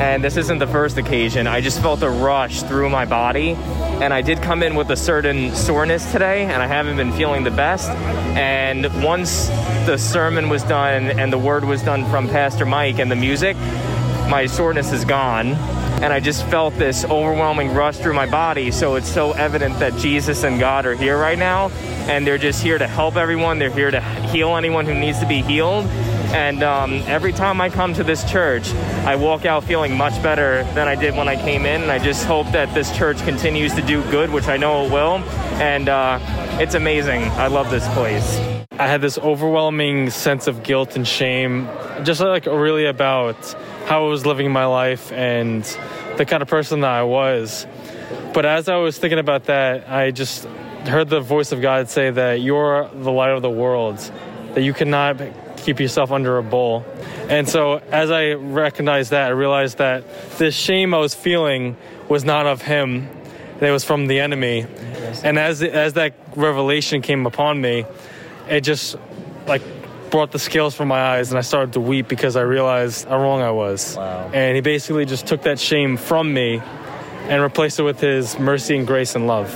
And 0.00 0.22
this 0.22 0.36
isn't 0.36 0.58
the 0.58 0.66
first 0.66 0.96
occasion. 0.98 1.46
I 1.46 1.60
just 1.60 1.80
felt 1.80 2.02
a 2.02 2.10
rush 2.10 2.62
through 2.62 2.90
my 2.90 3.04
body. 3.04 3.52
And 3.52 4.14
I 4.14 4.22
did 4.22 4.42
come 4.42 4.62
in 4.62 4.74
with 4.76 4.90
a 4.90 4.96
certain 4.96 5.54
soreness 5.54 6.12
today, 6.12 6.44
and 6.44 6.62
I 6.62 6.66
haven't 6.66 6.96
been 6.96 7.12
feeling 7.12 7.42
the 7.44 7.50
best. 7.50 7.90
And 7.90 8.86
once 9.02 9.48
the 9.86 9.96
sermon 9.96 10.48
was 10.48 10.62
done 10.62 11.10
and 11.10 11.32
the 11.32 11.38
word 11.38 11.64
was 11.64 11.82
done 11.82 12.08
from 12.10 12.28
Pastor 12.28 12.64
Mike 12.64 12.98
and 12.98 13.10
the 13.10 13.16
music, 13.16 13.56
my 14.28 14.46
soreness 14.46 14.92
is 14.92 15.04
gone 15.04 15.56
and 16.00 16.12
I 16.12 16.20
just 16.20 16.46
felt 16.46 16.74
this 16.74 17.04
overwhelming 17.04 17.74
rush 17.74 17.96
through 17.96 18.14
my 18.14 18.26
body. 18.26 18.70
So 18.70 18.94
it's 18.94 19.12
so 19.12 19.32
evident 19.32 19.80
that 19.80 19.96
Jesus 19.96 20.44
and 20.44 20.60
God 20.60 20.86
are 20.86 20.94
here 20.94 21.18
right 21.18 21.38
now, 21.38 21.70
and 22.06 22.24
they're 22.24 22.38
just 22.38 22.62
here 22.62 22.78
to 22.78 22.86
help 22.86 23.16
everyone. 23.16 23.58
They're 23.58 23.68
here 23.68 23.90
to 23.90 24.00
heal 24.00 24.56
anyone 24.56 24.86
who 24.86 24.94
needs 24.94 25.18
to 25.18 25.26
be 25.26 25.42
healed. 25.42 25.86
And 26.30 26.62
um, 26.62 26.92
every 27.06 27.32
time 27.32 27.60
I 27.60 27.70
come 27.70 27.94
to 27.94 28.04
this 28.04 28.22
church, 28.30 28.70
I 29.04 29.16
walk 29.16 29.46
out 29.46 29.64
feeling 29.64 29.96
much 29.96 30.22
better 30.22 30.62
than 30.74 30.86
I 30.86 30.94
did 30.94 31.16
when 31.16 31.26
I 31.26 31.36
came 31.36 31.64
in. 31.64 31.82
And 31.82 31.90
I 31.90 31.98
just 31.98 32.26
hope 32.26 32.46
that 32.52 32.72
this 32.74 32.94
church 32.96 33.18
continues 33.24 33.74
to 33.74 33.82
do 33.82 34.02
good, 34.10 34.30
which 34.30 34.46
I 34.46 34.58
know 34.58 34.84
it 34.84 34.92
will. 34.92 35.16
And 35.60 35.88
uh, 35.88 36.18
it's 36.60 36.74
amazing. 36.74 37.22
I 37.22 37.46
love 37.46 37.70
this 37.70 37.88
place. 37.94 38.38
I 38.72 38.86
had 38.86 39.00
this 39.00 39.18
overwhelming 39.18 40.10
sense 40.10 40.46
of 40.46 40.62
guilt 40.62 40.96
and 40.96 41.08
shame, 41.08 41.66
just 42.04 42.20
like 42.20 42.46
really 42.46 42.84
about 42.86 43.36
how 43.86 44.04
I 44.04 44.08
was 44.08 44.26
living 44.26 44.52
my 44.52 44.66
life 44.66 45.10
and 45.12 45.64
the 46.16 46.26
kind 46.26 46.42
of 46.42 46.48
person 46.48 46.80
that 46.80 46.90
I 46.90 47.02
was. 47.02 47.66
But 48.34 48.44
as 48.44 48.68
I 48.68 48.76
was 48.76 48.98
thinking 48.98 49.18
about 49.18 49.44
that, 49.44 49.90
I 49.90 50.10
just 50.10 50.44
heard 50.86 51.08
the 51.08 51.20
voice 51.20 51.52
of 51.52 51.60
God 51.60 51.88
say 51.88 52.10
that 52.10 52.40
you're 52.40 52.88
the 52.92 53.10
light 53.10 53.30
of 53.30 53.42
the 53.42 53.50
world, 53.50 53.98
that 54.54 54.62
you 54.62 54.74
cannot 54.74 55.20
keep 55.68 55.80
yourself 55.80 56.10
under 56.10 56.38
a 56.38 56.42
bowl. 56.42 56.82
And 57.28 57.46
so 57.46 57.82
as 57.92 58.10
I 58.10 58.32
recognized 58.32 59.10
that, 59.10 59.26
I 59.26 59.32
realized 59.32 59.76
that 59.76 60.02
this 60.38 60.54
shame 60.54 60.94
I 60.94 60.98
was 60.98 61.14
feeling 61.14 61.76
was 62.08 62.24
not 62.24 62.46
of 62.46 62.62
him, 62.62 63.06
it 63.60 63.70
was 63.70 63.84
from 63.84 64.06
the 64.06 64.20
enemy. 64.20 64.64
And 65.22 65.38
as 65.38 65.62
as 65.62 65.92
that 65.92 66.14
revelation 66.36 67.02
came 67.02 67.26
upon 67.26 67.60
me, 67.60 67.84
it 68.48 68.62
just 68.62 68.96
like 69.46 69.60
brought 70.10 70.32
the 70.32 70.38
scales 70.38 70.74
from 70.74 70.88
my 70.88 71.02
eyes 71.02 71.28
and 71.30 71.36
I 71.38 71.42
started 71.42 71.74
to 71.74 71.80
weep 71.80 72.08
because 72.08 72.34
I 72.34 72.42
realized 72.42 73.06
how 73.06 73.20
wrong 73.20 73.42
I 73.42 73.50
was. 73.50 73.94
Wow. 73.94 74.30
And 74.32 74.56
he 74.56 74.62
basically 74.62 75.04
just 75.04 75.26
took 75.26 75.42
that 75.42 75.58
shame 75.58 75.98
from 75.98 76.32
me 76.32 76.62
and 77.28 77.42
replaced 77.42 77.78
it 77.78 77.82
with 77.82 78.00
his 78.00 78.38
mercy 78.38 78.74
and 78.74 78.86
grace 78.86 79.14
and 79.14 79.26
love. 79.26 79.52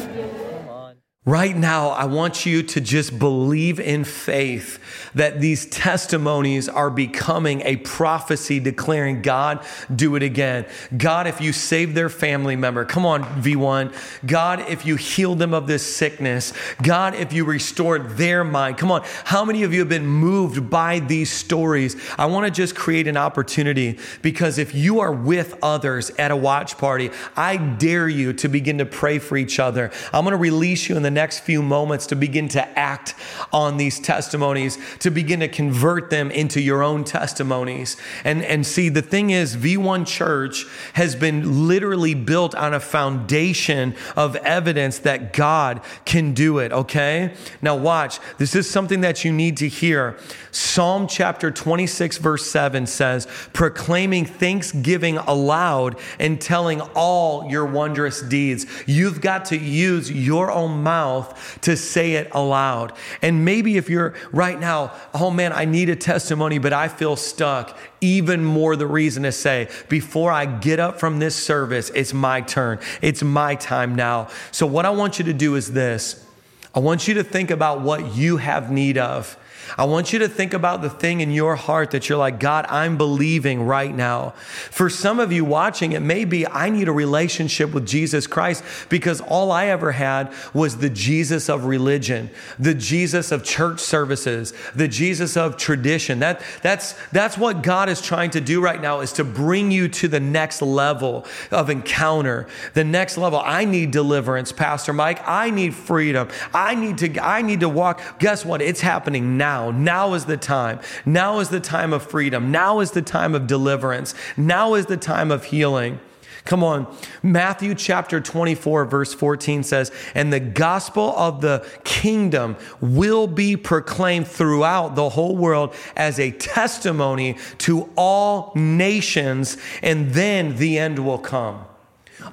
Right 1.25 1.57
now, 1.57 1.91
I 1.91 2.07
want 2.07 2.47
you 2.47 2.65
to 2.65 2.81
just 2.81 3.17
believe 3.17 3.79
in 3.79 4.03
faith 4.03 4.81
that 5.15 5.41
these 5.41 5.67
testimonies 5.67 6.69
are 6.69 6.91
becoming 6.91 7.61
a 7.61 7.77
prophecy 7.77 8.59
declaring, 8.59 9.23
God, 9.23 9.65
do 9.95 10.17
it 10.17 10.25
again. 10.25 10.67
God, 10.97 11.29
if 11.29 11.41
you 11.41 11.53
save 11.53 11.95
their 11.95 12.09
family 12.09 12.57
member, 12.57 12.85
come 12.85 13.07
on, 13.07 13.23
V1. 13.41 13.95
God, 14.27 14.69
if 14.69 14.85
you 14.85 14.97
heal 14.97 15.37
them 15.37 15.55
of 15.55 15.69
this 15.69 15.87
sickness. 15.95 16.53
God, 16.83 17.15
if 17.15 17.33
you 17.33 17.45
restored 17.45 18.17
their 18.17 18.43
mind. 18.43 18.79
Come 18.79 18.91
on. 18.91 19.05
How 19.23 19.45
many 19.45 19.63
of 19.63 19.73
you 19.73 19.79
have 19.79 19.89
been 19.89 20.09
moved 20.09 20.69
by 20.71 20.99
these 20.99 21.31
stories? 21.31 21.95
I 22.19 22.27
want 22.27 22.47
to 22.47 22.51
just 22.51 22.75
create 22.75 23.07
an 23.07 23.17
opportunity 23.17 23.97
because 24.23 24.59
if 24.59 24.75
you 24.75 24.99
are 24.99 25.13
with 25.13 25.57
others 25.63 26.11
at 26.19 26.33
a 26.33 26.37
watch 26.37 26.79
party, 26.79 27.11
I 27.37 27.59
dare 27.59 28.09
you 28.09 28.33
to 28.33 28.49
begin 28.49 28.79
to 28.79 28.87
pray 28.87 29.21
for 29.21 29.37
each 29.37 29.61
other. 29.61 29.93
I'm 30.13 30.25
going 30.25 30.33
to 30.33 30.37
release 30.37 30.89
you 30.89 30.97
in 30.97 31.05
the 31.05 31.12
next 31.13 31.41
few 31.41 31.63
moments 31.63 32.07
to 32.07 32.17
begin 32.17 32.49
to 32.49 32.79
act 32.79 33.15
on 33.53 33.77
these 33.77 34.01
testimonies, 34.01 34.79
to 34.99 35.11
begin 35.11 35.41
to 35.41 35.49
convert 35.49 36.11
them 36.11 36.31
into 36.31 36.61
your 36.61 36.83
own 36.83 37.05
testimonies. 37.05 37.97
And, 38.25 38.43
and 38.45 38.67
see, 38.67 38.89
the 38.89 39.03
thing 39.03 39.31
is, 39.31 39.57
V1 39.57 40.07
Church 40.07 40.65
has 40.95 41.15
been 41.15 41.69
literally 41.69 42.15
built 42.15 42.55
on 42.55 42.75
a 42.75 42.81
foundation 42.81 43.95
of 44.17 44.37
evidence 44.37 44.99
that 45.01 45.33
God 45.33 45.81
can 46.05 46.35
do 46.35 46.59
it, 46.59 46.73
okay? 46.73 47.35
Now, 47.61 47.77
watch, 47.77 48.19
this 48.39 48.55
is 48.55 48.69
something 48.69 49.03
that 49.03 49.25
you 49.25 49.33
need 49.33 49.57
to 49.59 49.69
hear. 49.69 50.19
Psalm 50.55 51.07
chapter 51.07 51.51
26, 51.51 52.19
verse 52.19 52.47
7 52.47 52.87
says, 52.87 53.27
proclaiming 53.55 54.27
thanksgiving 54.27 55.17
aloud 55.17 55.99
and 56.19 56.39
telling 56.39 56.83
all 56.95 57.51
your 57.51 57.65
wondrous 57.65 58.21
deeds. 58.21 58.67
You've 58.87 59.23
got 59.23 59.47
to 59.47 59.57
use 59.57 60.13
your 60.13 60.53
own 60.53 60.83
mouth 60.83 61.59
to 61.63 61.75
say 61.75 62.13
it 62.17 62.29
aloud. 62.33 62.93
And 63.23 63.47
maybe 63.47 63.79
if 63.79 63.89
you're 63.89 64.13
right 64.31 64.61
now, 64.61 64.93
oh 65.15 65.31
man, 65.31 65.55
I 65.55 65.65
need 65.65 65.89
a 65.89 65.97
testimony, 65.97 66.59
but 66.59 66.75
I 66.75 66.89
feel 66.89 67.17
stuck, 67.17 67.79
even 68.03 68.45
more 68.45 68.77
the 68.77 68.87
reason 68.87 69.23
to 69.23 69.33
say, 69.33 69.71
before 69.89 70.31
I 70.31 70.45
get 70.45 70.79
up 70.79 71.01
from 71.01 71.19
this 71.19 71.35
service, 71.35 71.89
it's 71.95 72.13
my 72.13 72.43
turn. 72.43 72.79
It's 73.01 73.23
my 73.23 73.55
time 73.55 73.95
now. 73.95 74.29
So, 74.51 74.67
what 74.67 74.85
I 74.85 74.91
want 74.91 75.19
you 75.19 75.25
to 75.25 75.33
do 75.33 75.55
is 75.55 75.73
this 75.73 76.27
I 76.75 76.81
want 76.81 77.09
you 77.09 77.15
to 77.15 77.25
think 77.25 77.51
about 77.51 77.81
what 77.81 78.15
you 78.15 78.37
have 78.37 78.71
need 78.71 78.99
of. 78.99 79.39
I 79.79 79.85
want 79.85 80.13
you 80.13 80.19
to 80.21 80.29
think 80.29 80.55
about 80.55 80.83
the 80.83 80.91
thing 80.91 81.21
in 81.21 81.31
your 81.31 81.57
heart 81.57 81.93
that 81.93 82.09
you're 82.09 82.19
like, 82.19 82.39
God, 82.39 82.67
I'm 82.69 82.97
believing 82.97 83.63
right 83.63 83.95
now. 83.95 84.31
For 84.71 84.91
some 84.91 85.21
of 85.21 85.33
you 85.33 85.45
watching, 85.45 85.93
it 85.93 86.03
may 86.03 86.25
be, 86.25 86.47
I 86.47 86.69
need 86.71 86.89
a 86.89 86.93
relationship 86.93 87.73
with 87.73 87.87
Jesus 87.87 88.27
Christ 88.27 88.65
because 88.89 89.21
all 89.21 89.51
I 89.51 89.67
ever 89.67 89.93
had 89.93 90.33
was 90.53 90.79
the 90.79 90.91
Jesus 90.91 91.49
of 91.49 91.65
religion, 91.65 92.31
the 92.59 92.75
Jesus 92.75 93.33
of 93.33 93.45
church 93.45 93.81
services, 93.81 94.53
the 94.75 94.89
Jesus 94.89 95.37
of 95.37 95.57
tradition. 95.57 96.19
That, 96.19 96.43
that's, 96.63 96.93
that's 97.11 97.39
what 97.39 97.63
God 97.63 97.89
is 97.89 98.03
trying 98.03 98.31
to 98.31 98.41
do 98.41 98.61
right 98.61 98.81
now 98.81 99.01
is 99.01 99.13
to 99.15 99.25
bring 99.25 99.71
you 99.71 99.89
to 99.89 100.09
the 100.09 100.21
next 100.21 100.61
level 100.61 101.25
of 101.51 101.71
encounter, 101.71 102.47
the 102.75 102.85
next 102.85 103.17
level. 103.17 103.41
I 103.43 103.65
need 103.65 103.91
deliverance, 103.91 104.53
Pastor 104.53 104.93
Mike. 104.93 105.27
I 105.27 105.51
need 105.51 105.75
freedom. 105.75 106.29
I 106.53 106.75
need 106.75 106.99
to, 106.99 107.25
I 107.25 107.43
need 107.43 107.61
to 107.61 107.69
walk. 107.69 108.19
Guess 108.19 108.45
what? 108.45 108.61
It's 108.61 108.81
happening 108.81 109.39
now 109.39 109.52
now. 109.53 109.71
Now 109.71 110.15
is 110.15 110.25
the 110.25 110.37
time. 110.37 110.81
Now 111.05 111.39
is 111.41 111.51
the 111.51 111.61
time 111.61 111.93
of 111.93 112.03
freedom. 112.03 112.51
Now 112.51 112.81
is 112.81 112.93
the 112.93 113.03
time 113.03 113.35
of 113.35 113.47
deliverance. 113.47 114.15
Now 114.37 114.75
is 114.75 114.87
the 114.87 114.97
time 114.97 115.31
of 115.31 115.45
healing. 115.45 116.01
Come 116.45 116.65
on. 116.65 116.93
Matthew 117.23 117.75
chapter 117.75 118.21
24, 118.21 118.87
verse 118.87 119.15
14 119.15 119.63
says, 119.63 119.93
And 120.15 120.33
the 120.33 120.41
gospel 120.41 121.15
of 121.17 121.41
the 121.41 121.65
kingdom 121.85 122.57
will 122.81 123.27
be 123.27 123.57
proclaimed 123.57 124.27
throughout 124.27 124.97
the 124.97 125.11
whole 125.11 125.37
world 125.37 125.75
as 125.97 126.19
a 126.19 126.33
testimony 126.33 127.37
to 127.59 127.91
all 127.95 128.53
nations, 128.57 129.57
and 129.83 130.11
then 130.13 130.57
the 130.57 130.79
end 130.79 130.99
will 130.99 131.19
come 131.19 131.65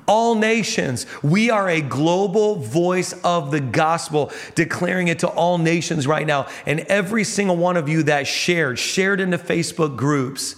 all 0.08 0.36
nations. 0.36 1.06
We 1.24 1.50
are 1.50 1.70
a 1.70 1.82
global 1.82 2.56
voice 2.56 3.14
of 3.24 3.52
the 3.52 3.60
gospel, 3.60 4.32
declaring 4.56 5.08
it 5.08 5.20
to 5.20 5.28
all 5.28 5.58
nations 5.58 6.08
right 6.08 6.26
now. 6.26 6.48
And 6.66 6.82
every 6.82 7.24
single 7.24 7.58
one 7.58 7.78
of 7.78 7.90
you 7.90 8.04
that 8.04 8.28
shared, 8.28 8.80
shared 8.80 9.20
into 9.20 9.38
Facebook 9.38 9.96
groups, 9.96 10.56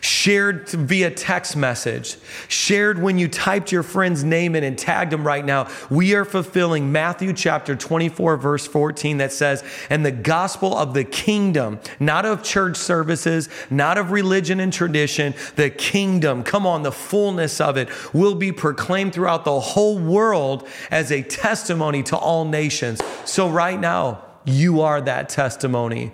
shared 0.00 0.68
via 0.68 1.10
text 1.10 1.56
message, 1.56 2.16
shared 2.48 3.00
when 3.00 3.18
you 3.18 3.28
typed 3.28 3.72
your 3.72 3.82
friend's 3.82 4.24
name 4.24 4.54
in 4.54 4.64
and 4.64 4.78
tagged 4.78 5.12
them 5.12 5.26
right 5.26 5.44
now. 5.44 5.68
We 5.90 6.14
are 6.14 6.24
fulfilling 6.24 6.92
Matthew 6.92 7.32
chapter 7.32 7.76
24, 7.76 8.36
verse 8.36 8.66
14 8.66 9.18
that 9.18 9.32
says, 9.32 9.64
And 9.88 10.04
the 10.04 10.12
gospel 10.12 10.76
of 10.76 10.94
the 10.94 11.04
kingdom, 11.04 11.80
not 11.98 12.26
of 12.26 12.42
church 12.42 12.76
services, 12.76 13.48
not 13.70 13.98
of 13.98 14.10
religion 14.10 14.60
and 14.60 14.72
tradition, 14.72 15.34
the 15.56 15.70
kingdom, 15.70 16.42
come 16.42 16.66
on, 16.66 16.82
the 16.82 16.92
fullness 16.92 17.60
of 17.60 17.76
it 17.76 17.88
will 18.14 18.34
be 18.34 18.52
proclaimed 18.52 19.12
throughout 19.12 19.44
the 19.44 19.60
whole 19.60 19.98
world 19.98 20.66
as 20.90 21.10
a 21.10 21.22
testimony 21.22 22.02
to 22.04 22.16
all 22.16 22.44
nations. 22.44 23.00
So, 23.24 23.48
right 23.48 23.78
now, 23.78 24.24
you 24.44 24.80
are 24.80 25.00
that 25.00 25.28
testimony. 25.28 26.12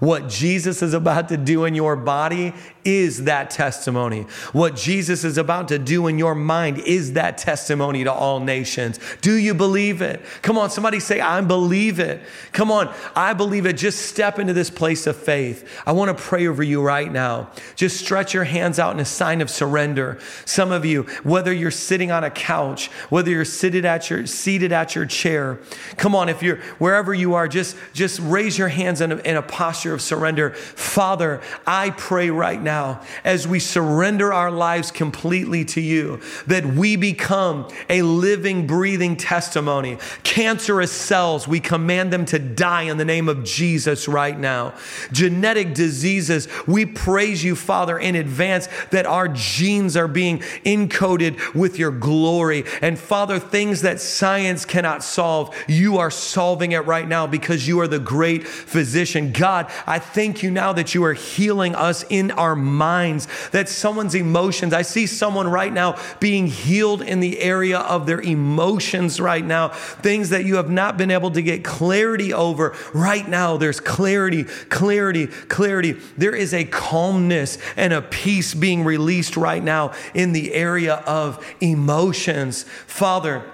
What 0.00 0.28
Jesus 0.28 0.80
is 0.82 0.94
about 0.94 1.28
to 1.30 1.36
do 1.36 1.64
in 1.64 1.74
your 1.74 1.96
body 1.96 2.54
is 2.84 3.24
that 3.24 3.50
testimony. 3.50 4.22
What 4.52 4.76
Jesus 4.76 5.24
is 5.24 5.36
about 5.36 5.68
to 5.68 5.78
do 5.78 6.06
in 6.06 6.18
your 6.18 6.34
mind 6.34 6.78
is 6.78 7.12
that 7.14 7.36
testimony 7.36 8.04
to 8.04 8.12
all 8.12 8.40
nations. 8.40 8.98
Do 9.20 9.34
you 9.34 9.52
believe 9.52 10.00
it? 10.00 10.22
Come 10.42 10.56
on, 10.56 10.70
somebody 10.70 11.00
say, 11.00 11.20
I 11.20 11.40
believe 11.40 11.98
it. 11.98 12.22
Come 12.52 12.70
on, 12.70 12.92
I 13.14 13.34
believe 13.34 13.66
it. 13.66 13.74
Just 13.74 14.06
step 14.06 14.38
into 14.38 14.52
this 14.52 14.70
place 14.70 15.06
of 15.06 15.16
faith. 15.16 15.68
I 15.86 15.92
want 15.92 16.16
to 16.16 16.22
pray 16.22 16.46
over 16.46 16.62
you 16.62 16.82
right 16.82 17.10
now. 17.10 17.50
Just 17.76 17.98
stretch 17.98 18.32
your 18.32 18.44
hands 18.44 18.78
out 18.78 18.94
in 18.94 19.00
a 19.00 19.04
sign 19.04 19.40
of 19.40 19.50
surrender. 19.50 20.18
Some 20.44 20.72
of 20.72 20.84
you, 20.84 21.02
whether 21.24 21.52
you're 21.52 21.70
sitting 21.70 22.10
on 22.10 22.24
a 22.24 22.30
couch, 22.30 22.88
whether 23.10 23.30
you're 23.30 23.44
seated 23.44 23.84
at 23.84 24.08
your 24.08 24.26
seated 24.26 24.72
at 24.72 24.94
your 24.94 25.06
chair, 25.06 25.58
come 25.96 26.14
on, 26.14 26.28
if 26.28 26.42
you're 26.42 26.56
wherever 26.78 27.12
you 27.12 27.34
are, 27.34 27.48
just 27.48 27.76
just 27.92 28.20
raise 28.20 28.56
your 28.56 28.68
hands 28.68 29.00
in 29.00 29.12
a, 29.12 29.16
in 29.16 29.36
a 29.36 29.42
posture 29.42 29.92
of 29.92 30.00
surrender. 30.00 30.50
Father, 30.50 31.40
I 31.66 31.90
pray 31.90 32.30
right 32.30 32.60
now 32.60 32.77
now 32.78 33.00
as 33.24 33.48
we 33.48 33.58
surrender 33.58 34.32
our 34.32 34.50
lives 34.50 34.90
completely 34.90 35.64
to 35.64 35.80
you, 35.80 36.20
that 36.46 36.64
we 36.64 36.96
become 36.96 37.68
a 37.88 38.02
living, 38.02 38.66
breathing 38.66 39.16
testimony. 39.16 39.98
Cancerous 40.22 40.92
cells, 40.92 41.48
we 41.48 41.60
command 41.60 42.12
them 42.12 42.24
to 42.26 42.38
die 42.38 42.82
in 42.82 42.96
the 42.96 43.04
name 43.04 43.28
of 43.28 43.44
Jesus 43.44 44.06
right 44.06 44.38
now. 44.38 44.74
Genetic 45.10 45.74
diseases, 45.74 46.46
we 46.66 46.86
praise 46.86 47.42
you, 47.42 47.56
Father, 47.56 47.98
in 47.98 48.14
advance 48.14 48.68
that 48.90 49.06
our 49.06 49.28
genes 49.28 49.96
are 49.96 50.08
being 50.08 50.38
encoded 50.64 51.54
with 51.54 51.78
your 51.78 51.90
glory. 51.90 52.64
And 52.80 52.98
Father, 52.98 53.38
things 53.38 53.82
that 53.82 54.00
science 54.00 54.64
cannot 54.64 55.02
solve, 55.02 55.54
you 55.66 55.98
are 55.98 56.10
solving 56.10 56.72
it 56.72 56.86
right 56.86 57.08
now 57.08 57.26
because 57.26 57.66
you 57.66 57.80
are 57.80 57.88
the 57.88 57.98
great 57.98 58.46
physician. 58.46 59.32
God, 59.32 59.70
I 59.86 59.98
thank 59.98 60.42
you 60.42 60.50
now 60.50 60.72
that 60.74 60.94
you 60.94 61.04
are 61.04 61.14
healing 61.14 61.74
us 61.74 62.04
in 62.08 62.30
our 62.32 62.54
minds, 62.58 63.28
that 63.52 63.68
someone's 63.68 64.14
emotions, 64.14 64.74
I 64.74 64.82
see 64.82 65.06
someone 65.06 65.48
right 65.48 65.72
now 65.72 65.98
being 66.20 66.46
healed 66.46 67.02
in 67.02 67.20
the 67.20 67.40
area 67.40 67.78
of 67.78 68.06
their 68.06 68.20
emotions 68.20 69.20
right 69.20 69.44
now, 69.44 69.68
things 69.68 70.30
that 70.30 70.44
you 70.44 70.56
have 70.56 70.70
not 70.70 70.96
been 70.96 71.10
able 71.10 71.30
to 71.30 71.42
get 71.42 71.64
clarity 71.64 72.32
over. 72.32 72.76
Right 72.92 73.26
now, 73.26 73.56
there's 73.56 73.80
clarity, 73.80 74.44
clarity, 74.44 75.26
clarity. 75.26 75.92
There 76.16 76.34
is 76.34 76.52
a 76.52 76.64
calmness 76.64 77.58
and 77.76 77.92
a 77.92 78.02
peace 78.02 78.54
being 78.54 78.84
released 78.84 79.36
right 79.36 79.62
now 79.62 79.92
in 80.14 80.32
the 80.32 80.52
area 80.54 80.94
of 80.94 81.44
emotions. 81.60 82.64
Father, 82.64 83.44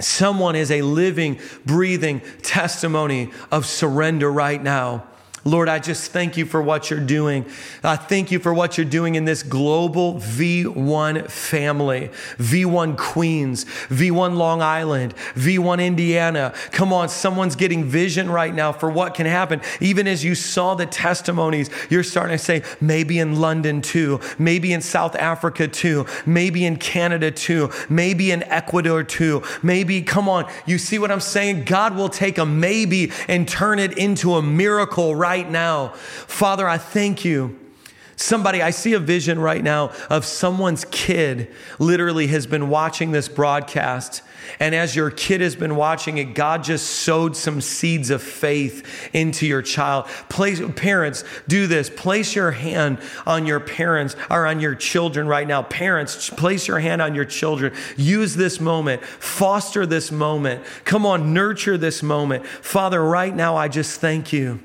Someone 0.00 0.56
is 0.56 0.70
a 0.70 0.82
living, 0.82 1.38
breathing 1.66 2.22
testimony 2.42 3.30
of 3.50 3.66
surrender 3.66 4.32
right 4.32 4.62
now. 4.62 5.04
Lord, 5.44 5.70
I 5.70 5.78
just 5.78 6.12
thank 6.12 6.36
you 6.36 6.44
for 6.44 6.60
what 6.60 6.90
you're 6.90 7.00
doing. 7.00 7.46
I 7.82 7.96
thank 7.96 8.30
you 8.30 8.38
for 8.38 8.52
what 8.52 8.76
you're 8.76 8.84
doing 8.84 9.14
in 9.14 9.24
this 9.24 9.42
global 9.42 10.14
V1 10.16 11.30
family, 11.30 12.10
V1 12.36 12.98
Queens, 12.98 13.64
V1 13.88 14.36
Long 14.36 14.60
Island, 14.60 15.14
V1 15.34 15.82
Indiana. 15.82 16.52
Come 16.72 16.92
on, 16.92 17.08
someone's 17.08 17.56
getting 17.56 17.84
vision 17.84 18.28
right 18.30 18.54
now 18.54 18.70
for 18.70 18.90
what 18.90 19.14
can 19.14 19.24
happen. 19.24 19.62
Even 19.80 20.06
as 20.06 20.22
you 20.22 20.34
saw 20.34 20.74
the 20.74 20.84
testimonies, 20.84 21.70
you're 21.88 22.02
starting 22.02 22.36
to 22.36 22.44
say, 22.44 22.62
maybe 22.78 23.18
in 23.18 23.40
London 23.40 23.80
too, 23.80 24.20
maybe 24.38 24.74
in 24.74 24.82
South 24.82 25.16
Africa 25.16 25.66
too, 25.66 26.04
maybe 26.26 26.66
in 26.66 26.76
Canada 26.76 27.30
too, 27.30 27.70
maybe 27.88 28.30
in 28.30 28.42
Ecuador 28.42 29.02
too, 29.02 29.42
maybe, 29.62 30.02
come 30.02 30.28
on, 30.28 30.50
you 30.66 30.76
see 30.76 30.98
what 30.98 31.10
I'm 31.10 31.20
saying? 31.20 31.64
God 31.64 31.96
will 31.96 32.10
take 32.10 32.36
a 32.36 32.44
maybe 32.44 33.10
and 33.26 33.48
turn 33.48 33.78
it 33.78 33.96
into 33.96 34.34
a 34.34 34.42
miracle 34.42 35.14
right 35.14 35.29
right 35.30 35.48
now. 35.48 35.90
Father, 36.26 36.68
I 36.68 36.76
thank 36.76 37.24
you. 37.24 37.56
Somebody, 38.16 38.60
I 38.62 38.70
see 38.70 38.94
a 38.94 38.98
vision 38.98 39.38
right 39.38 39.62
now 39.62 39.92
of 40.10 40.24
someone's 40.24 40.84
kid 40.90 41.54
literally 41.78 42.26
has 42.26 42.48
been 42.48 42.68
watching 42.68 43.12
this 43.12 43.28
broadcast. 43.28 44.22
And 44.58 44.74
as 44.74 44.96
your 44.96 45.12
kid 45.12 45.40
has 45.40 45.54
been 45.54 45.76
watching 45.76 46.18
it, 46.18 46.34
God 46.34 46.64
just 46.64 46.86
sowed 46.86 47.36
some 47.36 47.60
seeds 47.60 48.10
of 48.10 48.22
faith 48.22 49.08
into 49.14 49.46
your 49.46 49.62
child. 49.62 50.06
Place, 50.28 50.60
parents, 50.74 51.22
do 51.46 51.68
this. 51.68 51.88
Place 51.88 52.34
your 52.34 52.50
hand 52.50 52.98
on 53.24 53.46
your 53.46 53.60
parents 53.60 54.16
or 54.28 54.48
on 54.48 54.58
your 54.58 54.74
children 54.74 55.28
right 55.28 55.46
now. 55.46 55.62
Parents, 55.62 56.28
place 56.30 56.66
your 56.66 56.80
hand 56.80 57.00
on 57.00 57.14
your 57.14 57.24
children. 57.24 57.72
Use 57.96 58.34
this 58.34 58.60
moment. 58.60 59.04
Foster 59.04 59.86
this 59.86 60.10
moment. 60.10 60.64
Come 60.84 61.06
on, 61.06 61.32
nurture 61.32 61.78
this 61.78 62.02
moment. 62.02 62.44
Father, 62.46 63.00
right 63.00 63.34
now, 63.34 63.54
I 63.54 63.68
just 63.68 64.00
thank 64.00 64.32
you 64.32 64.58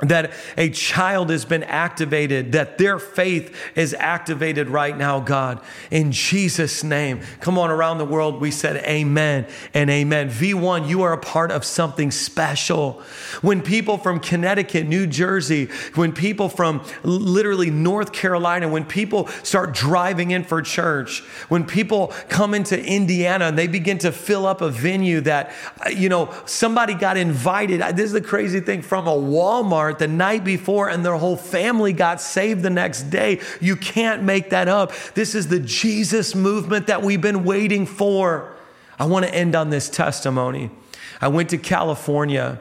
that 0.00 0.32
a 0.56 0.70
child 0.70 1.28
has 1.28 1.44
been 1.44 1.64
activated, 1.64 2.52
that 2.52 2.78
their 2.78 3.00
faith 3.00 3.52
is 3.74 3.94
activated 3.94 4.68
right 4.68 4.96
now, 4.96 5.18
God, 5.18 5.60
in 5.90 6.12
Jesus' 6.12 6.84
name. 6.84 7.20
Come 7.40 7.58
on, 7.58 7.68
around 7.68 7.98
the 7.98 8.04
world, 8.04 8.40
we 8.40 8.52
said 8.52 8.76
amen 8.84 9.48
and 9.74 9.90
amen. 9.90 10.30
V1, 10.30 10.88
you 10.88 11.02
are 11.02 11.12
a 11.12 11.18
part 11.18 11.50
of 11.50 11.64
something 11.64 12.12
special. 12.12 13.02
When 13.40 13.60
people 13.60 13.98
from 13.98 14.20
Connecticut, 14.20 14.86
New 14.86 15.04
Jersey, 15.04 15.64
when 15.96 16.12
people 16.12 16.48
from 16.48 16.84
literally 17.02 17.70
North 17.70 18.12
Carolina, 18.12 18.68
when 18.68 18.84
people 18.84 19.26
start 19.42 19.74
driving 19.74 20.30
in 20.30 20.44
for 20.44 20.62
church, 20.62 21.24
when 21.48 21.66
people 21.66 22.12
come 22.28 22.54
into 22.54 22.80
Indiana 22.80 23.46
and 23.46 23.58
they 23.58 23.66
begin 23.66 23.98
to 23.98 24.12
fill 24.12 24.46
up 24.46 24.60
a 24.60 24.70
venue 24.70 25.22
that, 25.22 25.52
you 25.92 26.08
know, 26.08 26.32
somebody 26.46 26.94
got 26.94 27.16
invited. 27.16 27.80
This 27.96 28.06
is 28.06 28.12
the 28.12 28.20
crazy 28.20 28.60
thing 28.60 28.80
from 28.80 29.08
a 29.08 29.10
Walmart 29.10 29.87
the 29.96 30.08
night 30.08 30.44
before 30.44 30.90
and 30.90 31.04
their 31.04 31.14
whole 31.14 31.36
family 31.36 31.92
got 31.92 32.20
saved 32.20 32.62
the 32.62 32.70
next 32.70 33.04
day. 33.04 33.40
You 33.60 33.76
can't 33.76 34.22
make 34.24 34.50
that 34.50 34.68
up. 34.68 34.92
This 35.14 35.34
is 35.34 35.48
the 35.48 35.60
Jesus 35.60 36.34
movement 36.34 36.88
that 36.88 37.02
we've 37.02 37.20
been 37.20 37.44
waiting 37.44 37.86
for. 37.86 38.54
I 38.98 39.06
want 39.06 39.24
to 39.24 39.34
end 39.34 39.54
on 39.54 39.70
this 39.70 39.88
testimony. 39.88 40.70
I 41.20 41.28
went 41.28 41.50
to 41.50 41.58
California 41.58 42.60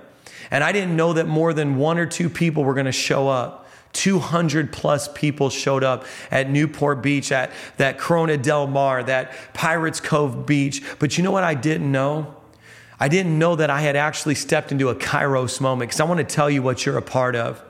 and 0.52 0.64
I 0.64 0.72
didn't 0.72 0.96
know 0.96 1.14
that 1.14 1.28
more 1.28 1.54
than 1.54 1.78
one 1.78 1.98
or 1.98 2.06
two 2.06 2.30
people 2.30 2.64
were 2.64 2.74
going 2.74 2.86
to 2.86 2.92
show 2.92 3.28
up. 3.28 3.66
200 3.94 4.72
plus 4.72 5.08
people 5.10 5.50
showed 5.50 5.84
up 5.84 6.06
at 6.30 6.50
Newport 6.50 7.02
Beach, 7.02 7.32
at 7.32 7.52
that 7.78 7.98
Corona 7.98 8.38
Del 8.38 8.68
Mar, 8.68 9.04
that 9.04 9.34
Pirates 9.54 10.00
Cove 10.00 10.46
Beach. 10.46 10.84
But 11.00 11.18
you 11.18 11.24
know 11.24 11.32
what 11.32 11.44
I 11.44 11.56
didn't 11.56 11.92
know? 11.92 12.37
I 13.00 13.08
didn't 13.08 13.38
know 13.38 13.56
that 13.56 13.70
I 13.70 13.82
had 13.82 13.96
actually 13.96 14.36
stepped 14.36 14.72
into 14.72 14.90
a 14.90 14.96
kairos 14.96 15.62
moment 15.62 15.90
because 15.90 16.00
I 16.00 16.06
want 16.06 16.18
to 16.18 16.24
tell 16.24 16.50
you 16.50 16.64
what 16.64 16.86
you're 16.86 16.98
a 16.98 17.02
part 17.02 17.36
of. 17.36 17.62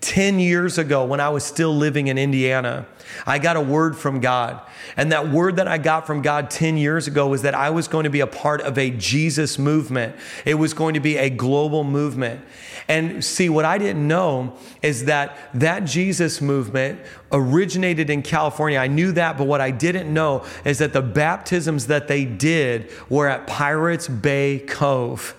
10 0.00 0.38
years 0.38 0.78
ago, 0.78 1.04
when 1.04 1.20
I 1.20 1.28
was 1.28 1.44
still 1.44 1.74
living 1.74 2.08
in 2.08 2.18
Indiana, 2.18 2.86
I 3.26 3.38
got 3.38 3.56
a 3.56 3.60
word 3.60 3.96
from 3.96 4.20
God. 4.20 4.60
And 4.96 5.12
that 5.12 5.28
word 5.28 5.56
that 5.56 5.68
I 5.68 5.78
got 5.78 6.06
from 6.06 6.22
God 6.22 6.50
10 6.50 6.76
years 6.76 7.06
ago 7.06 7.28
was 7.28 7.42
that 7.42 7.54
I 7.54 7.70
was 7.70 7.88
going 7.88 8.04
to 8.04 8.10
be 8.10 8.20
a 8.20 8.26
part 8.26 8.60
of 8.60 8.78
a 8.78 8.90
Jesus 8.90 9.58
movement. 9.58 10.14
It 10.44 10.54
was 10.54 10.74
going 10.74 10.94
to 10.94 11.00
be 11.00 11.16
a 11.16 11.30
global 11.30 11.84
movement. 11.84 12.40
And 12.88 13.24
see, 13.24 13.48
what 13.48 13.64
I 13.64 13.78
didn't 13.78 14.06
know 14.06 14.56
is 14.82 15.04
that 15.04 15.38
that 15.54 15.84
Jesus 15.84 16.40
movement 16.40 17.00
originated 17.30 18.10
in 18.10 18.22
California. 18.22 18.78
I 18.78 18.88
knew 18.88 19.12
that, 19.12 19.38
but 19.38 19.46
what 19.46 19.60
I 19.60 19.70
didn't 19.70 20.12
know 20.12 20.44
is 20.64 20.78
that 20.78 20.92
the 20.92 21.02
baptisms 21.02 21.86
that 21.86 22.08
they 22.08 22.24
did 22.24 22.90
were 23.08 23.28
at 23.28 23.46
Pirates 23.46 24.08
Bay 24.08 24.58
Cove. 24.58 25.34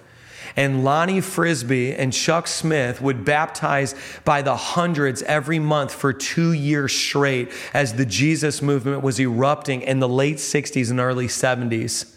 And 0.56 0.84
Lonnie 0.84 1.22
Frisbee 1.22 1.94
and 1.94 2.14
Chuck 2.14 2.48
Smith 2.48 3.02
would 3.02 3.26
baptize 3.26 3.96
by 4.24 4.42
the 4.42 4.56
hundreds 4.56 5.22
every 5.24 5.60
month 5.60 5.94
for 5.94 6.14
two 6.14 6.54
years 6.54 6.94
straight 6.94 7.52
as 7.74 7.94
the 7.94 8.06
Jesus 8.06 8.62
movement 8.62 9.02
was 9.02 9.20
erupting 9.20 9.82
in 9.82 10.00
the 10.00 10.10
late 10.10 10.38
60s 10.38 10.92
and 10.92 11.00
early 11.00 11.28
70s. 11.28 12.14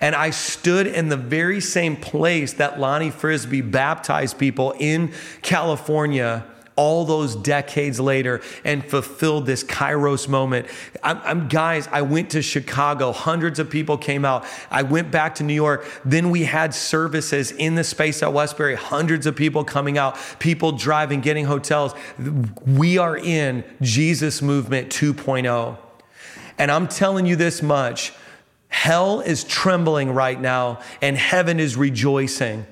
And 0.00 0.14
I 0.14 0.30
stood 0.30 0.86
in 0.86 1.08
the 1.08 1.16
very 1.16 1.60
same 1.60 1.96
place 1.96 2.54
that 2.54 2.78
Lonnie 2.78 3.10
Frisbee 3.10 3.60
baptized 3.60 4.38
people 4.38 4.74
in 4.78 5.12
California 5.42 6.44
all 6.76 7.04
those 7.04 7.34
decades 7.34 7.98
later 7.98 8.42
and 8.64 8.84
fulfilled 8.84 9.46
this 9.46 9.64
kairos 9.64 10.28
moment. 10.28 10.66
I'm, 11.02 11.20
I'm, 11.24 11.48
guys, 11.48 11.88
I 11.90 12.02
went 12.02 12.30
to 12.30 12.42
Chicago. 12.42 13.12
Hundreds 13.12 13.58
of 13.58 13.70
people 13.70 13.96
came 13.96 14.24
out. 14.24 14.44
I 14.70 14.82
went 14.82 15.10
back 15.10 15.34
to 15.36 15.44
New 15.44 15.54
York. 15.54 15.86
Then 16.04 16.30
we 16.30 16.44
had 16.44 16.74
services 16.74 17.50
in 17.50 17.74
the 17.74 17.84
space 17.84 18.22
at 18.22 18.32
Westbury. 18.32 18.74
Hundreds 18.74 19.26
of 19.26 19.34
people 19.34 19.64
coming 19.64 19.96
out, 19.96 20.18
people 20.38 20.72
driving, 20.72 21.20
getting 21.20 21.46
hotels. 21.46 21.94
We 22.66 22.98
are 22.98 23.16
in 23.16 23.64
Jesus 23.80 24.42
Movement 24.42 24.90
2.0. 24.90 25.78
And 26.58 26.70
I'm 26.70 26.88
telling 26.88 27.26
you 27.26 27.36
this 27.36 27.62
much 27.62 28.12
hell 28.68 29.20
is 29.20 29.44
trembling 29.44 30.12
right 30.12 30.38
now, 30.38 30.80
and 31.00 31.16
heaven 31.16 31.58
is 31.58 31.76
rejoicing. 31.76 32.66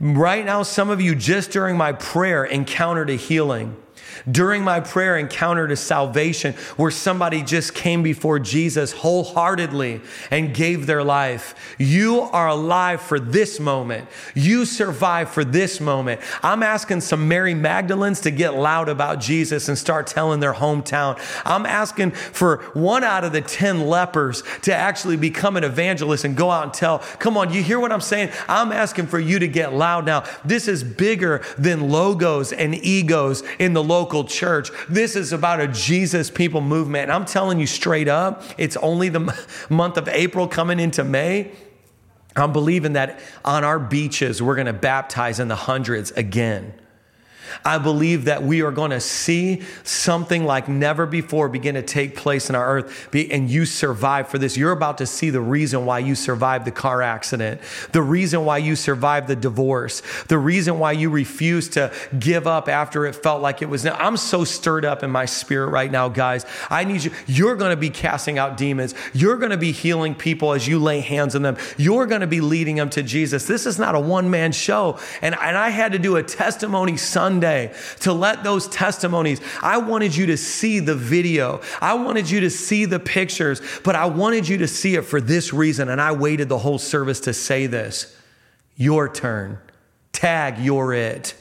Right 0.00 0.46
now, 0.46 0.62
some 0.62 0.88
of 0.88 1.02
you 1.02 1.14
just 1.14 1.50
during 1.50 1.76
my 1.76 1.92
prayer 1.92 2.42
encountered 2.42 3.10
a 3.10 3.16
healing. 3.16 3.76
During 4.30 4.62
my 4.62 4.80
prayer 4.80 5.16
encounter 5.16 5.68
to 5.68 5.76
salvation, 5.76 6.54
where 6.76 6.90
somebody 6.90 7.42
just 7.42 7.74
came 7.74 8.02
before 8.02 8.38
Jesus 8.38 8.92
wholeheartedly 8.92 10.00
and 10.30 10.54
gave 10.54 10.86
their 10.86 11.04
life. 11.04 11.54
You 11.78 12.20
are 12.20 12.48
alive 12.48 13.00
for 13.00 13.20
this 13.20 13.60
moment. 13.60 14.08
You 14.34 14.64
survive 14.64 15.30
for 15.30 15.44
this 15.44 15.80
moment. 15.80 16.20
I'm 16.42 16.62
asking 16.62 17.02
some 17.02 17.28
Mary 17.28 17.54
Magdalens 17.54 18.22
to 18.22 18.30
get 18.30 18.54
loud 18.54 18.88
about 18.88 19.20
Jesus 19.20 19.68
and 19.68 19.78
start 19.78 20.06
telling 20.06 20.40
their 20.40 20.54
hometown. 20.54 21.20
I'm 21.44 21.66
asking 21.66 22.12
for 22.12 22.58
one 22.74 23.04
out 23.04 23.24
of 23.24 23.32
the 23.32 23.40
10 23.40 23.86
lepers 23.86 24.42
to 24.62 24.74
actually 24.74 25.16
become 25.16 25.56
an 25.56 25.64
evangelist 25.64 26.24
and 26.24 26.36
go 26.36 26.50
out 26.50 26.64
and 26.64 26.74
tell. 26.74 26.98
Come 27.18 27.36
on, 27.36 27.52
you 27.52 27.62
hear 27.62 27.78
what 27.78 27.92
I'm 27.92 28.00
saying? 28.00 28.30
I'm 28.48 28.72
asking 28.72 29.06
for 29.06 29.18
you 29.18 29.38
to 29.38 29.48
get 29.48 29.72
loud 29.72 30.06
now. 30.06 30.24
This 30.44 30.68
is 30.68 30.82
bigger 30.82 31.42
than 31.58 31.90
logos 31.90 32.52
and 32.52 32.74
egos 32.74 33.42
in 33.58 33.72
the 33.72 33.82
local 33.82 33.99
local 34.00 34.24
church. 34.24 34.70
This 34.88 35.14
is 35.14 35.34
about 35.34 35.60
a 35.60 35.68
Jesus 35.68 36.30
people 36.30 36.62
movement. 36.62 37.04
And 37.04 37.12
I'm 37.12 37.26
telling 37.26 37.60
you 37.60 37.66
straight 37.66 38.08
up, 38.08 38.42
it's 38.56 38.76
only 38.78 39.10
the 39.10 39.20
month 39.68 39.98
of 39.98 40.08
April 40.08 40.48
coming 40.48 40.80
into 40.80 41.04
May. 41.04 41.52
I'm 42.34 42.52
believing 42.52 42.94
that 42.94 43.20
on 43.44 43.62
our 43.62 43.78
beaches, 43.78 44.40
we're 44.40 44.54
going 44.54 44.66
to 44.66 44.72
baptize 44.72 45.38
in 45.38 45.48
the 45.48 45.56
hundreds 45.56 46.12
again. 46.12 46.72
I 47.64 47.78
believe 47.78 48.24
that 48.26 48.42
we 48.42 48.62
are 48.62 48.70
going 48.70 48.90
to 48.90 49.00
see 49.00 49.62
something 49.82 50.44
like 50.44 50.68
never 50.68 51.06
before 51.06 51.48
begin 51.48 51.74
to 51.74 51.82
take 51.82 52.16
place 52.16 52.48
in 52.48 52.54
our 52.54 52.78
earth, 52.78 53.14
and 53.14 53.50
you 53.50 53.66
survive 53.66 54.28
for 54.28 54.38
this. 54.38 54.56
You're 54.56 54.72
about 54.72 54.98
to 54.98 55.06
see 55.06 55.30
the 55.30 55.40
reason 55.40 55.84
why 55.84 55.98
you 55.98 56.14
survived 56.14 56.64
the 56.64 56.70
car 56.70 57.02
accident, 57.02 57.60
the 57.92 58.02
reason 58.02 58.44
why 58.44 58.58
you 58.58 58.76
survived 58.76 59.28
the 59.28 59.36
divorce, 59.36 60.02
the 60.28 60.38
reason 60.38 60.78
why 60.78 60.92
you 60.92 61.10
refused 61.10 61.72
to 61.74 61.92
give 62.18 62.46
up 62.46 62.68
after 62.68 63.06
it 63.06 63.16
felt 63.16 63.42
like 63.42 63.62
it 63.62 63.68
was. 63.68 63.84
I'm 63.86 64.16
so 64.16 64.44
stirred 64.44 64.84
up 64.84 65.02
in 65.02 65.10
my 65.10 65.24
spirit 65.24 65.68
right 65.68 65.90
now, 65.90 66.08
guys. 66.08 66.46
I 66.68 66.84
need 66.84 67.04
you. 67.04 67.10
You're 67.26 67.56
going 67.56 67.70
to 67.70 67.76
be 67.76 67.90
casting 67.90 68.38
out 68.38 68.56
demons. 68.56 68.94
You're 69.12 69.36
going 69.36 69.50
to 69.50 69.56
be 69.56 69.72
healing 69.72 70.14
people 70.14 70.52
as 70.52 70.68
you 70.68 70.78
lay 70.78 71.00
hands 71.00 71.34
on 71.34 71.42
them. 71.42 71.56
You're 71.76 72.06
going 72.06 72.20
to 72.20 72.26
be 72.26 72.40
leading 72.40 72.76
them 72.76 72.90
to 72.90 73.02
Jesus. 73.02 73.46
This 73.46 73.66
is 73.66 73.78
not 73.78 73.94
a 73.94 74.00
one 74.00 74.30
man 74.30 74.52
show. 74.52 74.98
And, 75.20 75.34
and 75.34 75.56
I 75.56 75.70
had 75.70 75.92
to 75.92 75.98
do 75.98 76.16
a 76.16 76.22
testimony 76.22 76.96
Sunday 76.96 77.39
Sunday 77.40 77.72
to 78.00 78.12
let 78.12 78.44
those 78.44 78.68
testimonies. 78.68 79.40
I 79.62 79.78
wanted 79.78 80.14
you 80.14 80.26
to 80.26 80.36
see 80.36 80.78
the 80.78 80.94
video. 80.94 81.62
I 81.80 81.94
wanted 81.94 82.28
you 82.30 82.40
to 82.40 82.50
see 82.50 82.84
the 82.84 83.00
pictures, 83.00 83.62
but 83.82 83.94
I 83.94 84.06
wanted 84.06 84.46
you 84.46 84.58
to 84.58 84.68
see 84.68 84.94
it 84.94 85.02
for 85.02 85.20
this 85.20 85.52
reason. 85.52 85.88
And 85.88 86.00
I 86.00 86.12
waited 86.12 86.48
the 86.50 86.58
whole 86.58 86.78
service 86.78 87.20
to 87.20 87.32
say 87.32 87.66
this. 87.66 88.14
Your 88.76 89.08
turn. 89.08 89.58
Tag, 90.12 90.58
you're 90.58 90.92
it. 90.92 91.34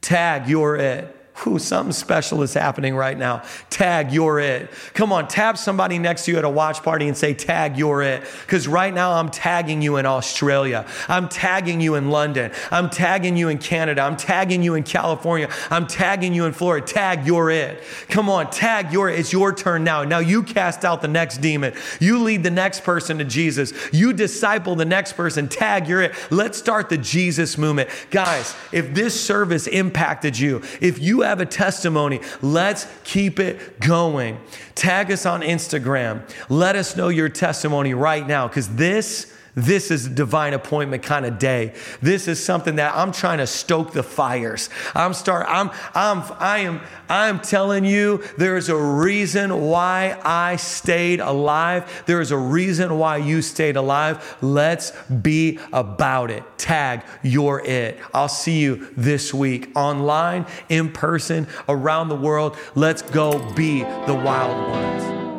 Tag, 0.00 0.48
you're 0.48 0.76
it. 0.76 1.16
Whew, 1.42 1.58
something 1.58 1.92
special 1.92 2.42
is 2.42 2.54
happening 2.54 2.94
right 2.94 3.18
now. 3.18 3.42
Tag, 3.68 4.12
you're 4.12 4.38
it. 4.38 4.70
Come 4.94 5.12
on, 5.12 5.26
tap 5.26 5.58
somebody 5.58 5.98
next 5.98 6.26
to 6.26 6.32
you 6.32 6.38
at 6.38 6.44
a 6.44 6.48
watch 6.48 6.82
party 6.82 7.08
and 7.08 7.16
say, 7.16 7.34
Tag, 7.34 7.76
you're 7.76 8.02
it. 8.02 8.22
Because 8.42 8.68
right 8.68 8.94
now 8.94 9.12
I'm 9.12 9.28
tagging 9.28 9.82
you 9.82 9.96
in 9.96 10.06
Australia. 10.06 10.86
I'm 11.08 11.28
tagging 11.28 11.80
you 11.80 11.96
in 11.96 12.10
London. 12.10 12.52
I'm 12.70 12.90
tagging 12.90 13.36
you 13.36 13.48
in 13.48 13.58
Canada. 13.58 14.02
I'm 14.02 14.16
tagging 14.16 14.62
you 14.62 14.74
in 14.74 14.84
California. 14.84 15.48
I'm 15.70 15.86
tagging 15.86 16.32
you 16.32 16.44
in 16.44 16.52
Florida. 16.52 16.86
Tag, 16.86 17.26
you're 17.26 17.50
it. 17.50 17.82
Come 18.08 18.28
on, 18.28 18.50
tag, 18.50 18.92
you're 18.92 19.08
it. 19.08 19.18
It's 19.18 19.32
your 19.32 19.52
turn 19.52 19.82
now. 19.82 20.04
Now 20.04 20.20
you 20.20 20.44
cast 20.44 20.84
out 20.84 21.02
the 21.02 21.08
next 21.08 21.38
demon. 21.38 21.74
You 21.98 22.22
lead 22.22 22.44
the 22.44 22.50
next 22.50 22.84
person 22.84 23.18
to 23.18 23.24
Jesus. 23.24 23.72
You 23.92 24.12
disciple 24.12 24.76
the 24.76 24.84
next 24.84 25.14
person. 25.14 25.48
Tag, 25.48 25.88
you're 25.88 26.02
it. 26.02 26.14
Let's 26.30 26.58
start 26.58 26.88
the 26.88 26.98
Jesus 26.98 27.58
movement. 27.58 27.88
Guys, 28.10 28.54
if 28.70 28.94
this 28.94 29.20
service 29.20 29.66
impacted 29.66 30.38
you, 30.38 30.62
if 30.80 31.00
you 31.00 31.22
have 31.22 31.31
a 31.40 31.46
testimony, 31.46 32.20
let's 32.40 32.86
keep 33.04 33.38
it 33.38 33.80
going. 33.80 34.38
Tag 34.74 35.10
us 35.10 35.26
on 35.26 35.42
Instagram. 35.42 36.28
Let 36.48 36.76
us 36.76 36.96
know 36.96 37.08
your 37.08 37.28
testimony 37.28 37.94
right 37.94 38.26
now 38.26 38.48
because 38.48 38.74
this 38.74 39.32
this 39.54 39.90
is 39.90 40.06
a 40.06 40.10
divine 40.10 40.54
appointment 40.54 41.02
kind 41.02 41.26
of 41.26 41.38
day. 41.38 41.74
This 42.00 42.26
is 42.28 42.42
something 42.42 42.76
that 42.76 42.94
I'm 42.96 43.12
trying 43.12 43.38
to 43.38 43.46
stoke 43.46 43.92
the 43.92 44.02
fires. 44.02 44.70
I'm 44.94 45.12
start 45.12 45.46
I'm 45.48 45.70
I'm 45.94 46.24
I 46.38 46.58
am 46.60 46.80
I'm 47.08 47.40
telling 47.40 47.84
you 47.84 48.24
there's 48.38 48.68
a 48.68 48.76
reason 48.76 49.60
why 49.60 50.18
I 50.24 50.56
stayed 50.56 51.20
alive. 51.20 52.04
There 52.06 52.20
is 52.20 52.30
a 52.30 52.38
reason 52.38 52.98
why 52.98 53.18
you 53.18 53.42
stayed 53.42 53.76
alive. 53.76 54.36
Let's 54.40 54.92
be 55.08 55.58
about 55.72 56.30
it. 56.30 56.42
Tag 56.56 57.02
you're 57.22 57.60
it. 57.60 57.98
I'll 58.14 58.28
see 58.28 58.60
you 58.60 58.88
this 58.96 59.34
week 59.34 59.70
online, 59.76 60.46
in 60.68 60.92
person, 60.92 61.46
around 61.68 62.08
the 62.08 62.16
world. 62.16 62.56
Let's 62.74 63.02
go 63.02 63.52
be 63.54 63.80
the 63.80 64.14
wild 64.14 64.70
ones. 64.70 65.31